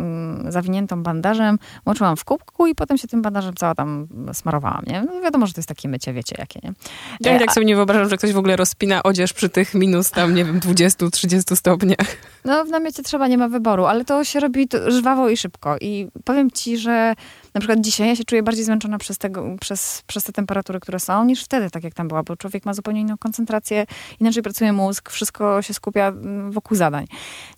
zawiniętą 0.48 1.03
bandażem 1.03 1.59
moczyłam 1.87 2.16
w 2.16 2.25
kubku 2.25 2.66
i 2.66 2.75
potem 2.75 2.98
się 2.98 3.09
tym 3.09 3.22
bandażem 3.22 3.55
cała 3.55 3.75
tam 3.75 4.09
smarowałam, 4.33 4.83
nie? 4.87 5.03
No 5.03 5.20
wiadomo, 5.20 5.46
że 5.46 5.53
to 5.53 5.59
jest 5.59 5.68
takie 5.68 5.88
mycie, 5.88 6.12
wiecie 6.12 6.37
jakie, 6.38 6.61
nie? 6.62 6.72
Ja 7.20 7.38
tak 7.38 7.53
sobie 7.53 7.66
nie 7.66 7.77
wyobrażam, 7.77 8.09
że 8.09 8.16
ktoś 8.16 8.33
w 8.33 8.38
ogóle 8.38 8.57
rozpina 8.57 9.03
odzież 9.03 9.33
przy 9.33 9.48
tych 9.48 9.75
minus 9.75 10.11
tam, 10.11 10.35
nie 10.35 10.44
wiem, 10.44 10.61
20-30 10.61 11.57
stopniach. 11.57 12.16
No 12.44 12.64
w 12.64 12.68
namiocie 12.68 13.03
trzeba, 13.03 13.29
nie 13.29 13.38
ma 13.38 13.48
wyboru, 13.48 13.85
ale 13.85 14.05
to 14.05 14.25
się 14.25 14.40
robi 14.40 14.68
żwawo 14.88 15.29
i 15.29 15.37
szybko 15.37 15.77
i 15.81 16.09
powiem 16.25 16.51
ci, 16.51 16.79
że 16.79 17.14
na 17.54 17.60
przykład 17.60 17.80
dzisiaj 17.80 18.08
ja 18.08 18.16
się 18.16 18.24
czuję 18.24 18.42
bardziej 18.42 18.64
zmęczona 18.64 18.98
przez, 18.98 19.18
tego, 19.18 19.56
przez, 19.60 20.02
przez 20.06 20.24
te 20.24 20.32
temperatury, 20.32 20.80
które 20.80 21.00
są, 21.00 21.24
niż 21.24 21.44
wtedy, 21.44 21.70
tak 21.70 21.84
jak 21.84 21.94
tam 21.94 22.08
była, 22.08 22.22
bo 22.22 22.36
człowiek 22.36 22.66
ma 22.66 22.74
zupełnie 22.74 23.00
inną 23.00 23.18
koncentrację, 23.18 23.86
inaczej 24.20 24.42
pracuje 24.42 24.72
mózg, 24.72 25.10
wszystko 25.10 25.62
się 25.62 25.74
skupia 25.74 26.08
mm, 26.08 26.52
wokół 26.52 26.76
zadań. 26.76 27.06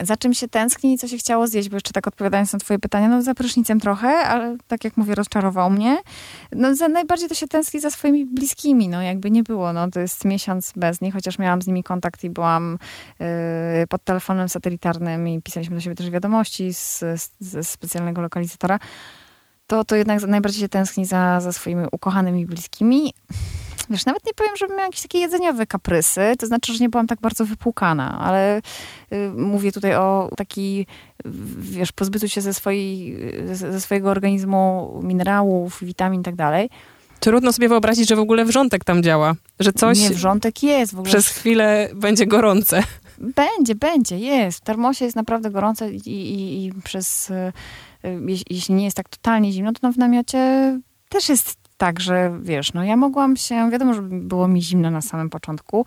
Za 0.03 0.17
czym 0.17 0.35
się 0.35 0.49
tęskni 0.49 0.95
i 0.95 0.99
co 0.99 1.09
się 1.09 1.17
chciało 1.17 1.47
zjeść, 1.47 1.69
bo 1.69 1.77
jeszcze 1.77 1.93
tak 1.93 2.07
odpowiadając 2.07 2.53
na 2.53 2.59
twoje 2.59 2.79
pytania, 2.79 3.09
no 3.09 3.23
za 3.23 3.35
prysznicem 3.35 3.81
trochę, 3.81 4.09
ale 4.09 4.57
tak 4.69 4.85
jak 4.85 4.97
mówię, 4.97 5.15
rozczarował 5.15 5.71
mnie. 5.71 5.99
No 6.53 6.75
za, 6.75 6.89
najbardziej 6.89 7.29
to 7.29 7.35
się 7.35 7.49
tęskni 7.49 7.81
za 7.81 7.91
swoimi 7.91 8.27
bliskimi, 8.27 8.89
no 8.89 9.03
jakby 9.03 9.31
nie 9.31 9.43
było, 9.43 9.73
no 9.73 9.91
to 9.91 10.01
jest 10.01 10.25
miesiąc 10.25 10.73
bez 10.77 11.01
nich, 11.01 11.15
chociaż 11.15 11.39
miałam 11.39 11.63
z 11.63 11.67
nimi 11.67 11.83
kontakt 11.83 12.25
i 12.25 12.31
byłam 12.31 12.79
yy, 13.21 13.27
pod 13.89 14.05
telefonem 14.05 14.49
satelitarnym 14.49 15.29
i 15.29 15.43
pisaliśmy 15.43 15.77
do 15.77 15.81
siebie 15.81 15.97
też 15.97 16.11
wiadomości 16.11 16.75
z, 16.75 17.05
ze 17.41 17.65
specjalnego 17.65 18.23
lokalizatora, 18.23 18.79
to, 19.67 19.85
to 19.85 19.97
jednak 19.97 20.23
najbardziej 20.23 20.61
się 20.61 20.69
tęskni 20.69 21.07
za, 21.07 21.41
za 21.41 21.53
swoimi 21.53 21.87
ukochanymi 21.93 22.47
bliskimi. 22.47 23.13
Wiesz, 23.91 24.07
nawet 24.07 24.27
nie 24.27 24.35
powiem, 24.35 24.57
żebym 24.57 24.77
miała 24.77 24.87
jakieś 24.87 25.03
takie 25.03 25.19
jedzeniowe 25.19 25.67
kaprysy, 25.67 26.35
to 26.39 26.47
znaczy, 26.47 26.73
że 26.75 26.79
nie 26.79 26.89
byłam 26.89 27.07
tak 27.07 27.21
bardzo 27.21 27.45
wypłukana, 27.45 28.21
ale 28.21 28.59
y, 29.13 29.31
mówię 29.37 29.73
tutaj 29.73 29.95
o 29.95 30.31
taki, 30.37 30.87
wiesz, 31.59 31.93
pozbyciu 31.93 32.29
się 32.29 32.41
ze, 32.41 32.55
swojej, 32.55 33.19
ze 33.55 33.81
swojego 33.81 34.11
organizmu 34.11 34.93
minerałów, 35.03 35.79
witamin 35.83 36.21
i 36.21 36.25
tak 36.25 36.37
dalej. 36.37 36.71
Trudno 37.21 37.53
sobie 37.53 37.69
wyobrazić, 37.69 38.09
że 38.09 38.17
w 38.17 38.21
ogóle 38.21 38.45
wrzątek 38.45 38.85
tam 38.85 39.03
działa, 39.03 39.35
że 39.61 39.73
coś... 39.73 39.99
Nie, 39.99 40.11
wrzątek 40.11 40.63
jest. 40.63 40.95
W 40.95 40.99
ogóle... 40.99 41.13
Przez 41.13 41.29
chwilę 41.29 41.89
będzie 41.95 42.27
gorące. 42.27 42.83
Będzie, 43.19 43.75
będzie, 43.75 44.19
jest. 44.19 44.59
W 44.59 44.61
termosie 44.61 45.05
jest 45.05 45.17
naprawdę 45.17 45.51
gorące 45.51 45.93
i, 45.93 46.09
i, 46.09 46.67
i 46.67 46.73
przez, 46.73 47.31
y, 47.31 47.35
y, 47.35 47.53
jeśli 48.51 48.75
nie 48.75 48.85
jest 48.85 48.97
tak 48.97 49.09
totalnie 49.09 49.53
zimno, 49.53 49.73
to 49.73 49.93
w 49.93 49.99
namiocie 49.99 50.81
też 51.09 51.29
jest 51.29 51.65
tak, 51.77 52.01
że 52.01 52.39
wiesz, 52.43 52.73
no 52.73 52.85
ja 52.85 52.97
mogłam 52.97 53.37
się, 53.37 53.71
wiadomo, 53.71 53.95
że 53.95 54.03
było 54.03 54.49
mi 54.49 54.63
zimno 54.63 54.91
na 54.91 55.03
samym 55.03 55.31
początku, 55.31 55.87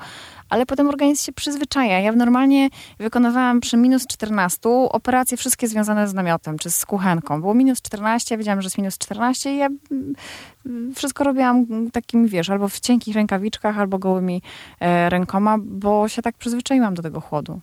ale 0.49 0.65
potem 0.65 0.89
organizm 0.89 1.23
się 1.23 1.31
przyzwyczaja. 1.31 1.99
Ja 1.99 2.11
normalnie 2.11 2.69
wykonywałam 2.99 3.59
przy 3.59 3.77
minus 3.77 4.07
14 4.07 4.69
operacje 4.69 5.37
wszystkie 5.37 5.67
związane 5.67 6.07
z 6.07 6.13
namiotem, 6.13 6.57
czy 6.57 6.71
z 6.71 6.85
kuchenką. 6.85 7.41
Było 7.41 7.53
minus 7.53 7.81
14, 7.81 8.35
ja 8.35 8.37
wiedziałam, 8.37 8.61
że 8.61 8.65
jest 8.65 8.77
minus 8.77 8.97
14 8.97 9.53
i 9.53 9.57
ja 9.57 9.69
mm, 9.91 10.95
wszystko 10.95 11.23
robiłam 11.23 11.65
takim, 11.91 12.27
wiesz, 12.27 12.49
albo 12.49 12.69
w 12.69 12.79
cienkich 12.79 13.15
rękawiczkach, 13.15 13.79
albo 13.79 13.99
gołymi 13.99 14.41
e, 14.79 15.09
rękoma, 15.09 15.57
bo 15.61 16.07
się 16.07 16.21
tak 16.21 16.37
przyzwyczaiłam 16.37 16.93
do 16.93 17.01
tego 17.01 17.21
chłodu. 17.21 17.59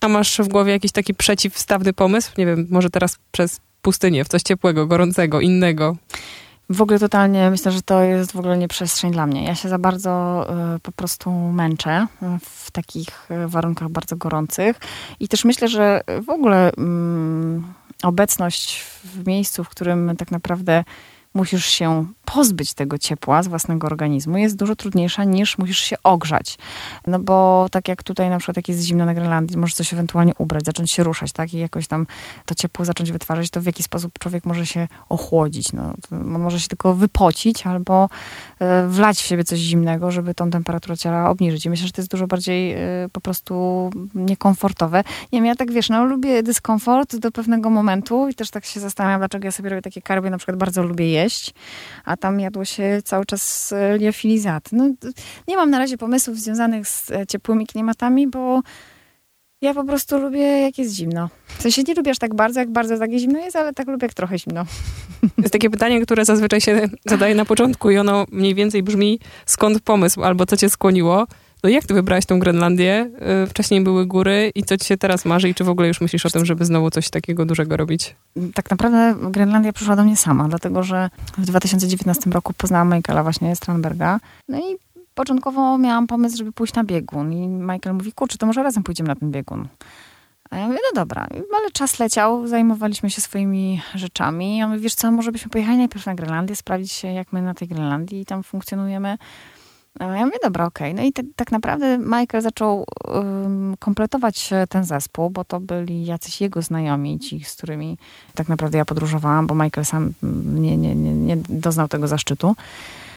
A 0.00 0.08
masz 0.08 0.38
w 0.38 0.48
głowie 0.48 0.72
jakiś 0.72 0.92
taki 0.92 1.14
przeciwstawny 1.14 1.92
pomysł? 1.92 2.32
Nie 2.38 2.46
wiem, 2.46 2.66
może 2.70 2.90
teraz 2.90 3.18
przez 3.32 3.60
pustynię, 3.82 4.24
w 4.24 4.28
coś 4.28 4.42
ciepłego, 4.42 4.86
gorącego, 4.86 5.40
innego? 5.40 5.96
W 6.70 6.82
ogóle 6.82 6.98
totalnie 6.98 7.50
myślę, 7.50 7.72
że 7.72 7.82
to 7.82 8.02
jest 8.02 8.32
w 8.32 8.36
ogóle 8.36 8.58
nie 8.58 8.68
przestrzeń 8.68 9.12
dla 9.12 9.26
mnie. 9.26 9.44
Ja 9.44 9.54
się 9.54 9.68
za 9.68 9.78
bardzo 9.78 10.46
y, 10.76 10.80
po 10.80 10.92
prostu 10.92 11.30
męczę 11.30 12.06
w 12.40 12.70
takich 12.70 13.30
y, 13.30 13.48
warunkach 13.48 13.88
bardzo 13.88 14.16
gorących 14.16 14.76
i 15.20 15.28
też 15.28 15.44
myślę, 15.44 15.68
że 15.68 16.00
w 16.26 16.30
ogóle 16.30 16.70
y, 16.70 16.74
obecność 18.02 18.82
w 19.04 19.26
miejscu, 19.26 19.64
w 19.64 19.68
którym 19.68 20.16
tak 20.16 20.30
naprawdę 20.30 20.84
musisz 21.36 21.66
się 21.66 22.06
pozbyć 22.24 22.74
tego 22.74 22.98
ciepła 22.98 23.42
z 23.42 23.48
własnego 23.48 23.86
organizmu 23.86 24.38
jest 24.38 24.56
dużo 24.56 24.76
trudniejsza 24.76 25.24
niż 25.24 25.58
musisz 25.58 25.78
się 25.78 25.96
ogrzać. 26.02 26.58
No 27.06 27.18
bo 27.18 27.66
tak 27.70 27.88
jak 27.88 28.02
tutaj 28.02 28.30
na 28.30 28.38
przykład 28.38 28.56
jak 28.56 28.68
jest 28.68 28.80
zimno 28.80 29.04
na 29.04 29.14
Grenlandii, 29.14 29.56
możesz 29.56 29.74
coś 29.74 29.92
ewentualnie 29.92 30.32
ubrać, 30.38 30.64
zacząć 30.64 30.92
się 30.92 31.02
ruszać, 31.02 31.32
tak? 31.32 31.54
I 31.54 31.58
jakoś 31.58 31.86
tam 31.86 32.06
to 32.46 32.54
ciepło 32.54 32.84
zacząć 32.84 33.12
wytwarzać, 33.12 33.50
to 33.50 33.60
w 33.60 33.66
jaki 33.66 33.82
sposób 33.82 34.18
człowiek 34.18 34.46
może 34.46 34.66
się 34.66 34.88
ochłodzić. 35.08 35.72
No, 35.72 35.94
może 36.10 36.60
się 36.60 36.68
tylko 36.68 36.94
wypocić 36.94 37.66
albo 37.66 38.08
e, 38.58 38.88
wlać 38.88 39.18
w 39.18 39.26
siebie 39.26 39.44
coś 39.44 39.58
zimnego, 39.58 40.10
żeby 40.10 40.34
tą 40.34 40.50
temperaturę 40.50 40.96
ciała 40.96 41.30
obniżyć. 41.30 41.66
I 41.66 41.70
myślę, 41.70 41.86
że 41.86 41.92
to 41.92 42.00
jest 42.00 42.10
dużo 42.10 42.26
bardziej 42.26 42.72
e, 42.72 42.78
po 43.12 43.20
prostu 43.20 43.90
niekomfortowe. 44.14 45.04
Nie 45.32 45.38
wiem, 45.38 45.46
ja 45.46 45.54
tak 45.54 45.72
wiesz, 45.72 45.88
no 45.88 46.04
lubię 46.04 46.42
dyskomfort 46.42 47.16
do 47.16 47.30
pewnego 47.30 47.70
momentu 47.70 48.28
i 48.28 48.34
też 48.34 48.50
tak 48.50 48.64
się 48.64 48.80
zastanawiam, 48.80 49.20
dlaczego 49.20 49.44
ja 49.44 49.52
sobie 49.52 49.70
robię 49.70 49.82
takie 49.82 50.02
karby, 50.02 50.30
na 50.30 50.38
przykład 50.38 50.56
bardzo 50.56 50.82
lubię 50.82 51.10
jeść, 51.10 51.25
a 52.04 52.16
tam 52.16 52.40
jadło 52.40 52.64
się 52.64 53.00
cały 53.04 53.24
czas 53.26 53.72
e, 53.72 53.98
liofilizaty. 53.98 54.76
No, 54.76 54.90
nie 55.48 55.56
mam 55.56 55.70
na 55.70 55.78
razie 55.78 55.98
pomysłów 55.98 56.40
związanych 56.40 56.88
z 56.88 57.10
e, 57.10 57.26
ciepłymi 57.26 57.66
klimatami, 57.66 58.26
bo 58.28 58.62
ja 59.60 59.74
po 59.74 59.84
prostu 59.84 60.18
lubię, 60.18 60.60
jak 60.60 60.78
jest 60.78 60.94
zimno. 60.94 61.28
W 61.58 61.62
sensie 61.62 61.82
nie 61.82 61.94
lubię 61.94 62.10
aż 62.10 62.18
tak 62.18 62.34
bardzo, 62.34 62.60
jak 62.60 62.70
bardzo 62.70 62.98
takie 62.98 63.18
zimno 63.18 63.38
jest, 63.38 63.56
ale 63.56 63.72
tak 63.72 63.88
lubię, 63.88 64.04
jak 64.04 64.14
trochę 64.14 64.38
zimno. 64.38 64.64
Jest 65.38 65.52
takie 65.52 65.70
pytanie, 65.70 66.00
które 66.00 66.24
zazwyczaj 66.24 66.60
się 66.60 66.88
zadaje 67.04 67.34
na 67.34 67.44
początku 67.44 67.90
i 67.90 67.98
ono 67.98 68.26
mniej 68.32 68.54
więcej 68.54 68.82
brzmi, 68.82 69.20
skąd 69.46 69.80
pomysł 69.80 70.24
albo 70.24 70.46
co 70.46 70.56
cię 70.56 70.70
skłoniło. 70.70 71.26
No 71.64 71.70
jak 71.70 71.84
ty 71.84 71.94
wybrałaś 71.94 72.26
tą 72.26 72.38
Grenlandię? 72.38 73.10
Y, 73.44 73.46
wcześniej 73.46 73.80
były 73.80 74.06
góry 74.06 74.52
i 74.54 74.62
co 74.62 74.76
ci 74.76 74.86
się 74.86 74.96
teraz 74.96 75.24
marzy 75.24 75.48
i 75.48 75.54
czy 75.54 75.64
w 75.64 75.68
ogóle 75.68 75.88
już 75.88 76.00
myślisz 76.00 76.26
o 76.26 76.30
tym, 76.30 76.44
żeby 76.44 76.64
znowu 76.64 76.90
coś 76.90 77.10
takiego 77.10 77.44
dużego 77.44 77.76
robić? 77.76 78.16
Tak 78.54 78.70
naprawdę 78.70 79.14
Grenlandia 79.30 79.72
przyszła 79.72 79.96
do 79.96 80.04
mnie 80.04 80.16
sama, 80.16 80.48
dlatego 80.48 80.82
że 80.82 81.10
w 81.38 81.46
2019 81.46 82.30
roku 82.30 82.52
poznałam 82.56 82.94
Michaela 82.94 83.22
właśnie 83.22 83.56
Strandberga. 83.56 84.20
No 84.48 84.58
i 84.58 84.76
początkowo 85.14 85.78
miałam 85.78 86.06
pomysł, 86.06 86.36
żeby 86.36 86.52
pójść 86.52 86.74
na 86.74 86.84
biegun 86.84 87.32
i 87.32 87.48
Michael 87.48 87.94
mówi, 87.94 88.12
kurczę, 88.12 88.38
to 88.38 88.46
może 88.46 88.62
razem 88.62 88.82
pójdziemy 88.82 89.08
na 89.08 89.16
ten 89.16 89.30
biegun. 89.30 89.68
A 90.50 90.56
ja 90.56 90.66
mówię, 90.66 90.78
no 90.92 91.00
dobra, 91.02 91.26
ale 91.56 91.70
czas 91.72 91.98
leciał, 91.98 92.46
zajmowaliśmy 92.46 93.10
się 93.10 93.20
swoimi 93.20 93.82
rzeczami. 93.94 94.56
Ja 94.56 94.68
mówię, 94.68 94.80
wiesz 94.80 94.94
co, 94.94 95.10
może 95.10 95.32
byśmy 95.32 95.50
pojechali 95.50 95.78
najpierw 95.78 96.06
na 96.06 96.14
Grenlandię, 96.14 96.56
sprawdzić 96.56 96.92
się, 96.92 97.08
jak 97.08 97.32
my 97.32 97.42
na 97.42 97.54
tej 97.54 97.68
Grenlandii 97.68 98.26
tam 98.26 98.42
funkcjonujemy. 98.42 99.18
Ja 100.00 100.26
mówię, 100.26 100.38
dobra, 100.42 100.64
okej. 100.64 100.92
Okay. 100.92 101.02
No 101.02 101.08
i 101.08 101.12
te, 101.12 101.22
tak 101.36 101.52
naprawdę 101.52 101.98
Michael 101.98 102.42
zaczął 102.42 102.84
kompletować 103.78 104.50
ten 104.68 104.84
zespół, 104.84 105.30
bo 105.30 105.44
to 105.44 105.60
byli 105.60 106.04
jacyś 106.04 106.40
jego 106.40 106.62
znajomi, 106.62 107.18
ci, 107.18 107.44
z 107.44 107.56
którymi 107.56 107.98
tak 108.34 108.48
naprawdę 108.48 108.78
ja 108.78 108.84
podróżowałam, 108.84 109.46
bo 109.46 109.54
Michael 109.54 109.84
sam 109.84 110.12
nie, 110.54 110.76
nie, 110.76 110.94
nie, 110.94 111.14
nie 111.14 111.36
doznał 111.48 111.88
tego 111.88 112.08
zaszczytu. 112.08 112.56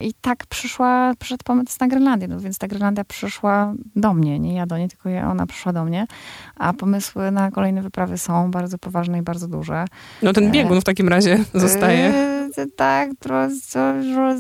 I 0.02 0.14
tak 0.22 0.46
przyszła, 0.46 1.14
przyszedł 1.20 1.44
pomysł 1.44 1.78
na 1.82 1.88
Grenlandię, 1.88 2.28
no 2.28 2.40
więc 2.40 2.58
ta 2.58 2.68
Grenlandia 2.68 3.04
przyszła 3.04 3.74
do 3.96 4.14
mnie, 4.14 4.40
nie 4.40 4.54
ja 4.54 4.66
do 4.66 4.78
niej, 4.78 4.90
tylko 4.90 5.10
ona 5.32 5.46
przyszła 5.46 5.74
do 5.74 5.86
mnie, 5.86 6.08
a 6.56 6.74
pomysły 6.74 7.32
na 7.32 7.52
kolejne 7.52 7.82
wyprawy 7.82 8.18
są 8.18 8.52
bardzo 8.52 8.78
poważne 8.78 9.20
i 9.20 9.22
bardzo 9.22 9.48
duże. 9.48 9.86
No 10.22 10.34
ten 10.34 10.52
biegun 10.52 10.82
w 10.82 10.84
takim 10.84 11.10
razie 11.10 11.44
zostaje. 11.54 12.14
E, 12.58 12.68
tak, 12.76 13.10
trochę... 13.20 13.50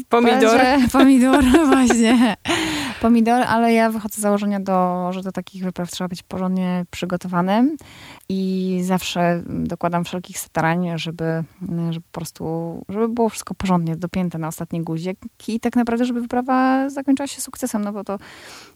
Pomidor. 0.09 0.61
Pomidor, 0.91 1.43
właśnie. 1.73 2.35
Pomidor, 3.01 3.43
ale 3.47 3.73
ja 3.73 3.89
wychodzę 3.89 4.17
z 4.17 4.21
założenia, 4.21 4.59
do, 4.59 5.09
że 5.13 5.21
do 5.21 5.31
takich 5.31 5.63
wypraw 5.63 5.91
trzeba 5.91 6.07
być 6.07 6.23
porządnie 6.23 6.85
przygotowanym 6.91 7.77
i 8.31 8.81
zawsze 8.83 9.43
dokładam 9.45 10.03
wszelkich 10.03 10.39
starań, 10.39 10.87
żeby, 10.95 11.43
żeby 11.89 12.05
po 12.11 12.19
prostu, 12.19 12.45
żeby 12.89 13.09
było 13.09 13.29
wszystko 13.29 13.55
porządnie 13.55 13.95
dopięte 13.95 14.37
na 14.37 14.47
ostatni 14.47 14.81
guzik 14.81 15.19
i 15.47 15.59
tak 15.59 15.75
naprawdę, 15.75 16.05
żeby 16.05 16.21
wyprawa 16.21 16.89
zakończyła 16.89 17.27
się 17.27 17.41
sukcesem, 17.41 17.83
no 17.83 17.93
bo 17.93 18.03
to 18.03 18.17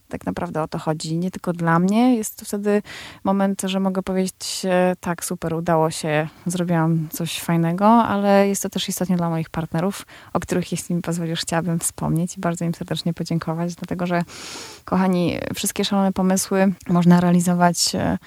tak 0.08 0.26
naprawdę 0.26 0.62
o 0.62 0.68
to 0.68 0.78
chodzi. 0.78 1.18
Nie 1.18 1.30
tylko 1.30 1.52
dla 1.52 1.78
mnie. 1.78 2.16
Jest 2.16 2.38
to 2.38 2.44
wtedy 2.44 2.82
moment, 3.24 3.62
że 3.64 3.80
mogę 3.80 4.02
powiedzieć, 4.02 4.62
tak, 5.00 5.24
super, 5.24 5.54
udało 5.54 5.90
się, 5.90 6.28
zrobiłam 6.46 7.08
coś 7.12 7.40
fajnego, 7.40 7.86
ale 7.86 8.48
jest 8.48 8.62
to 8.62 8.68
też 8.68 8.88
istotnie 8.88 9.16
dla 9.16 9.30
moich 9.30 9.50
partnerów, 9.50 10.06
o 10.32 10.40
których, 10.40 10.72
jeśli 10.72 10.94
mi 10.94 11.02
pozwolisz, 11.02 11.40
chciałabym 11.40 11.78
wspomnieć 11.78 12.36
i 12.36 12.40
bardzo 12.40 12.64
im 12.64 12.74
serdecznie 12.74 13.14
podziękować, 13.14 13.74
dlatego 13.74 14.06
że, 14.06 14.22
kochani, 14.84 15.38
wszystkie 15.54 15.84
szalone 15.84 16.12
pomysły 16.12 16.72
można 16.88 17.20
realizować 17.20 17.94
e, 17.94 18.18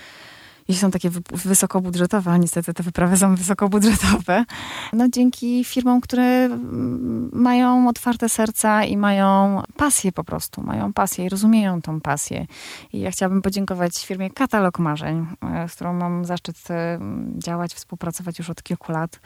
jeśli 0.67 0.81
są 0.81 0.91
takie 0.91 1.09
wysokobudżetowe, 1.31 2.31
a 2.31 2.37
niestety 2.37 2.73
te 2.73 2.83
wyprawy 2.83 3.17
są 3.17 3.35
wysokobudżetowe, 3.35 4.45
no 4.93 5.07
dzięki 5.09 5.63
firmom, 5.63 6.01
które 6.01 6.23
mm, 6.23 7.29
mają 7.33 7.87
otwarte 7.87 8.29
serca 8.29 8.83
i 8.83 8.97
mają 8.97 9.61
pasję 9.77 10.11
po 10.11 10.23
prostu, 10.23 10.61
mają 10.63 10.93
pasję 10.93 11.25
i 11.25 11.29
rozumieją 11.29 11.81
tą 11.81 12.01
pasję. 12.01 12.47
I 12.93 12.99
ja 12.99 13.11
chciałabym 13.11 13.41
podziękować 13.41 14.05
firmie 14.05 14.29
Katalog 14.29 14.79
Marzeń, 14.79 15.27
e, 15.43 15.69
z 15.69 15.75
którą 15.75 15.93
mam 15.93 16.25
zaszczyt 16.25 16.71
e, 16.71 16.99
działać, 17.37 17.73
współpracować 17.73 18.39
już 18.39 18.49
od 18.49 18.63
kilku 18.63 18.91
lat. 18.91 19.19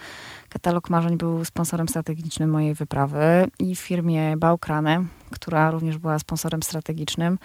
Katalog 0.54 0.90
Marzeń 0.90 1.18
był 1.18 1.46
sponsorem 1.46 1.88
strategicznym 1.88 2.50
mojej 2.50 2.74
wyprawy 2.74 3.48
i 3.60 3.76
firmie 3.76 4.38
Bałkrane, 4.38 5.06
która 5.30 5.72
również 5.72 5.98
była 5.98 6.20
sponsorem 6.20 6.64
strategicznym. 6.64 7.40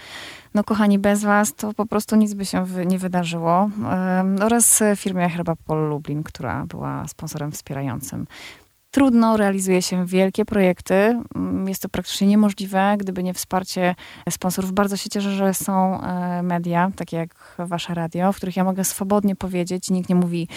No 0.55 0.65
kochani, 0.65 0.99
bez 0.99 1.25
was 1.25 1.55
to 1.55 1.75
po 1.75 1.87
prostu 1.87 2.17
nic 2.17 2.35
by 2.35 2.45
się 2.45 2.67
nie 2.87 2.99
wydarzyło. 2.99 3.71
oraz 4.41 4.83
firmie 4.97 5.29
Herba 5.29 5.57
Pol 5.67 5.89
Lublin, 5.89 6.23
która 6.23 6.67
była 6.67 7.09
sponsorem 7.09 7.53
wspierającym. 7.53 8.27
Trudno 8.97 9.37
realizuje 9.37 9.83
się 9.83 10.07
wielkie 10.07 10.45
projekty. 10.45 10.95
Mm, 11.35 11.69
Jest 11.69 11.83
to 11.83 11.89
praktycznie 11.89 12.27
niemożliwe, 12.27 12.97
gdyby 12.99 13.23
nie 13.23 13.35
wsparcie 13.35 13.95
sponsorów. 14.31 14.73
Bardzo 14.73 14.97
się 14.97 15.11
cieszę, 15.11 15.31
że 15.31 15.55
są 15.55 16.03
e, 16.03 16.43
media, 16.43 16.91
takie 16.97 17.17
jak 17.17 17.57
wasze 17.59 17.95
radio, 17.95 18.33
w 18.33 18.37
których 18.37 18.57
ja 18.57 18.65
mogę 18.65 18.85
swobodnie 18.85 19.37
powiedzieć 19.37 19.91
nikt 19.91 20.09
nie 20.09 20.15
mówi, 20.15 20.49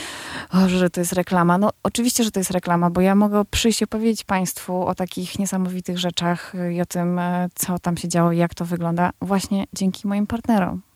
że 0.68 0.90
to 0.90 1.00
jest 1.00 1.14
reklama. 1.14 1.58
No 1.58 1.70
oczywiście, 1.84 2.24
że 2.24 2.32
to 2.32 2.40
jest 2.40 2.52
reklama, 2.52 2.90
bo 2.90 3.02
ja 3.02 3.16
mogę 3.16 3.46
przyjść 3.46 3.82
i 3.82 3.84
opowiedzieć 3.84 4.24
Państwu 4.24 4.86
o 4.86 4.96
takich 4.96 5.40
niesamowitych 5.40 6.00
rzeczach 6.00 6.54
i 6.74 6.82
o 6.82 6.86
tym, 6.86 7.20
e, 7.20 7.50
co 7.56 7.80
tam 7.80 7.98
się 7.98 8.08
działo 8.08 8.32
i 8.32 8.38
jak 8.38 8.56
to 8.56 8.66
wygląda 8.66 9.10
właśnie 9.22 9.66
dzięki 9.74 10.08
moim 10.08 10.28
partnerom. 10.28 10.89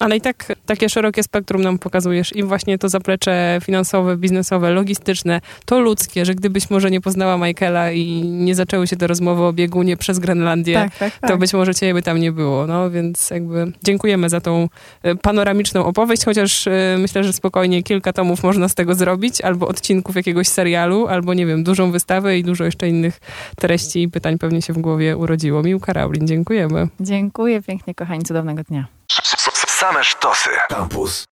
Ale 0.00 0.16
i 0.16 0.20
tak 0.20 0.52
takie 0.66 0.88
szerokie 0.88 1.22
spektrum 1.22 1.62
nam 1.62 1.78
pokazujesz 1.78 2.36
i 2.36 2.42
właśnie 2.42 2.78
to 2.78 2.88
zaplecze 2.88 3.58
finansowe, 3.64 4.16
biznesowe, 4.16 4.70
logistyczne, 4.70 5.40
to 5.64 5.80
ludzkie, 5.80 6.24
że 6.24 6.34
gdybyś 6.34 6.70
może 6.70 6.90
nie 6.90 7.00
poznała 7.00 7.46
Michaela 7.46 7.92
i 7.92 8.22
nie 8.24 8.54
zaczęły 8.54 8.86
się 8.86 8.96
te 8.96 9.06
rozmowy 9.06 9.42
o 9.42 9.52
biegunie 9.52 9.96
przez 9.96 10.18
Grenlandię, 10.18 10.74
tak, 10.74 10.98
tak. 10.98 11.30
to 11.30 11.38
być 11.38 11.52
może 11.52 11.74
ciebie 11.74 11.94
by 11.94 12.02
tam 12.02 12.18
nie 12.18 12.32
było. 12.32 12.66
No 12.66 12.90
więc 12.90 13.30
jakby 13.30 13.72
dziękujemy 13.82 14.28
za 14.28 14.40
tą 14.40 14.68
e, 15.02 15.14
panoramiczną 15.14 15.84
opowieść, 15.84 16.24
chociaż 16.24 16.66
e, 16.66 16.96
myślę, 16.98 17.24
że 17.24 17.32
spokojnie 17.32 17.82
kilka 17.82 18.12
tomów 18.12 18.42
można 18.42 18.68
z 18.68 18.74
tego 18.74 18.94
zrobić, 18.94 19.40
albo 19.40 19.68
odcinków 19.68 20.16
jakiegoś 20.16 20.48
serialu, 20.48 21.06
albo 21.06 21.34
nie 21.34 21.46
wiem, 21.46 21.64
dużą 21.64 21.90
wystawę 21.90 22.38
i 22.38 22.44
dużo 22.44 22.64
jeszcze 22.64 22.88
innych 22.88 23.20
treści 23.56 24.02
i 24.02 24.08
pytań 24.08 24.38
pewnie 24.38 24.62
się 24.62 24.72
w 24.72 24.78
głowie 24.78 25.16
urodziło. 25.16 25.62
Miłka 25.62 25.92
Raulin, 25.92 26.26
dziękujemy. 26.26 26.88
Dziękuję 27.00 27.62
pięknie, 27.62 27.94
kochani, 27.94 28.22
cudownego 28.22 28.62
dnia. 28.62 28.86
Same 29.80 30.02
sztosy. 30.04 30.50
Campus. 30.68 31.24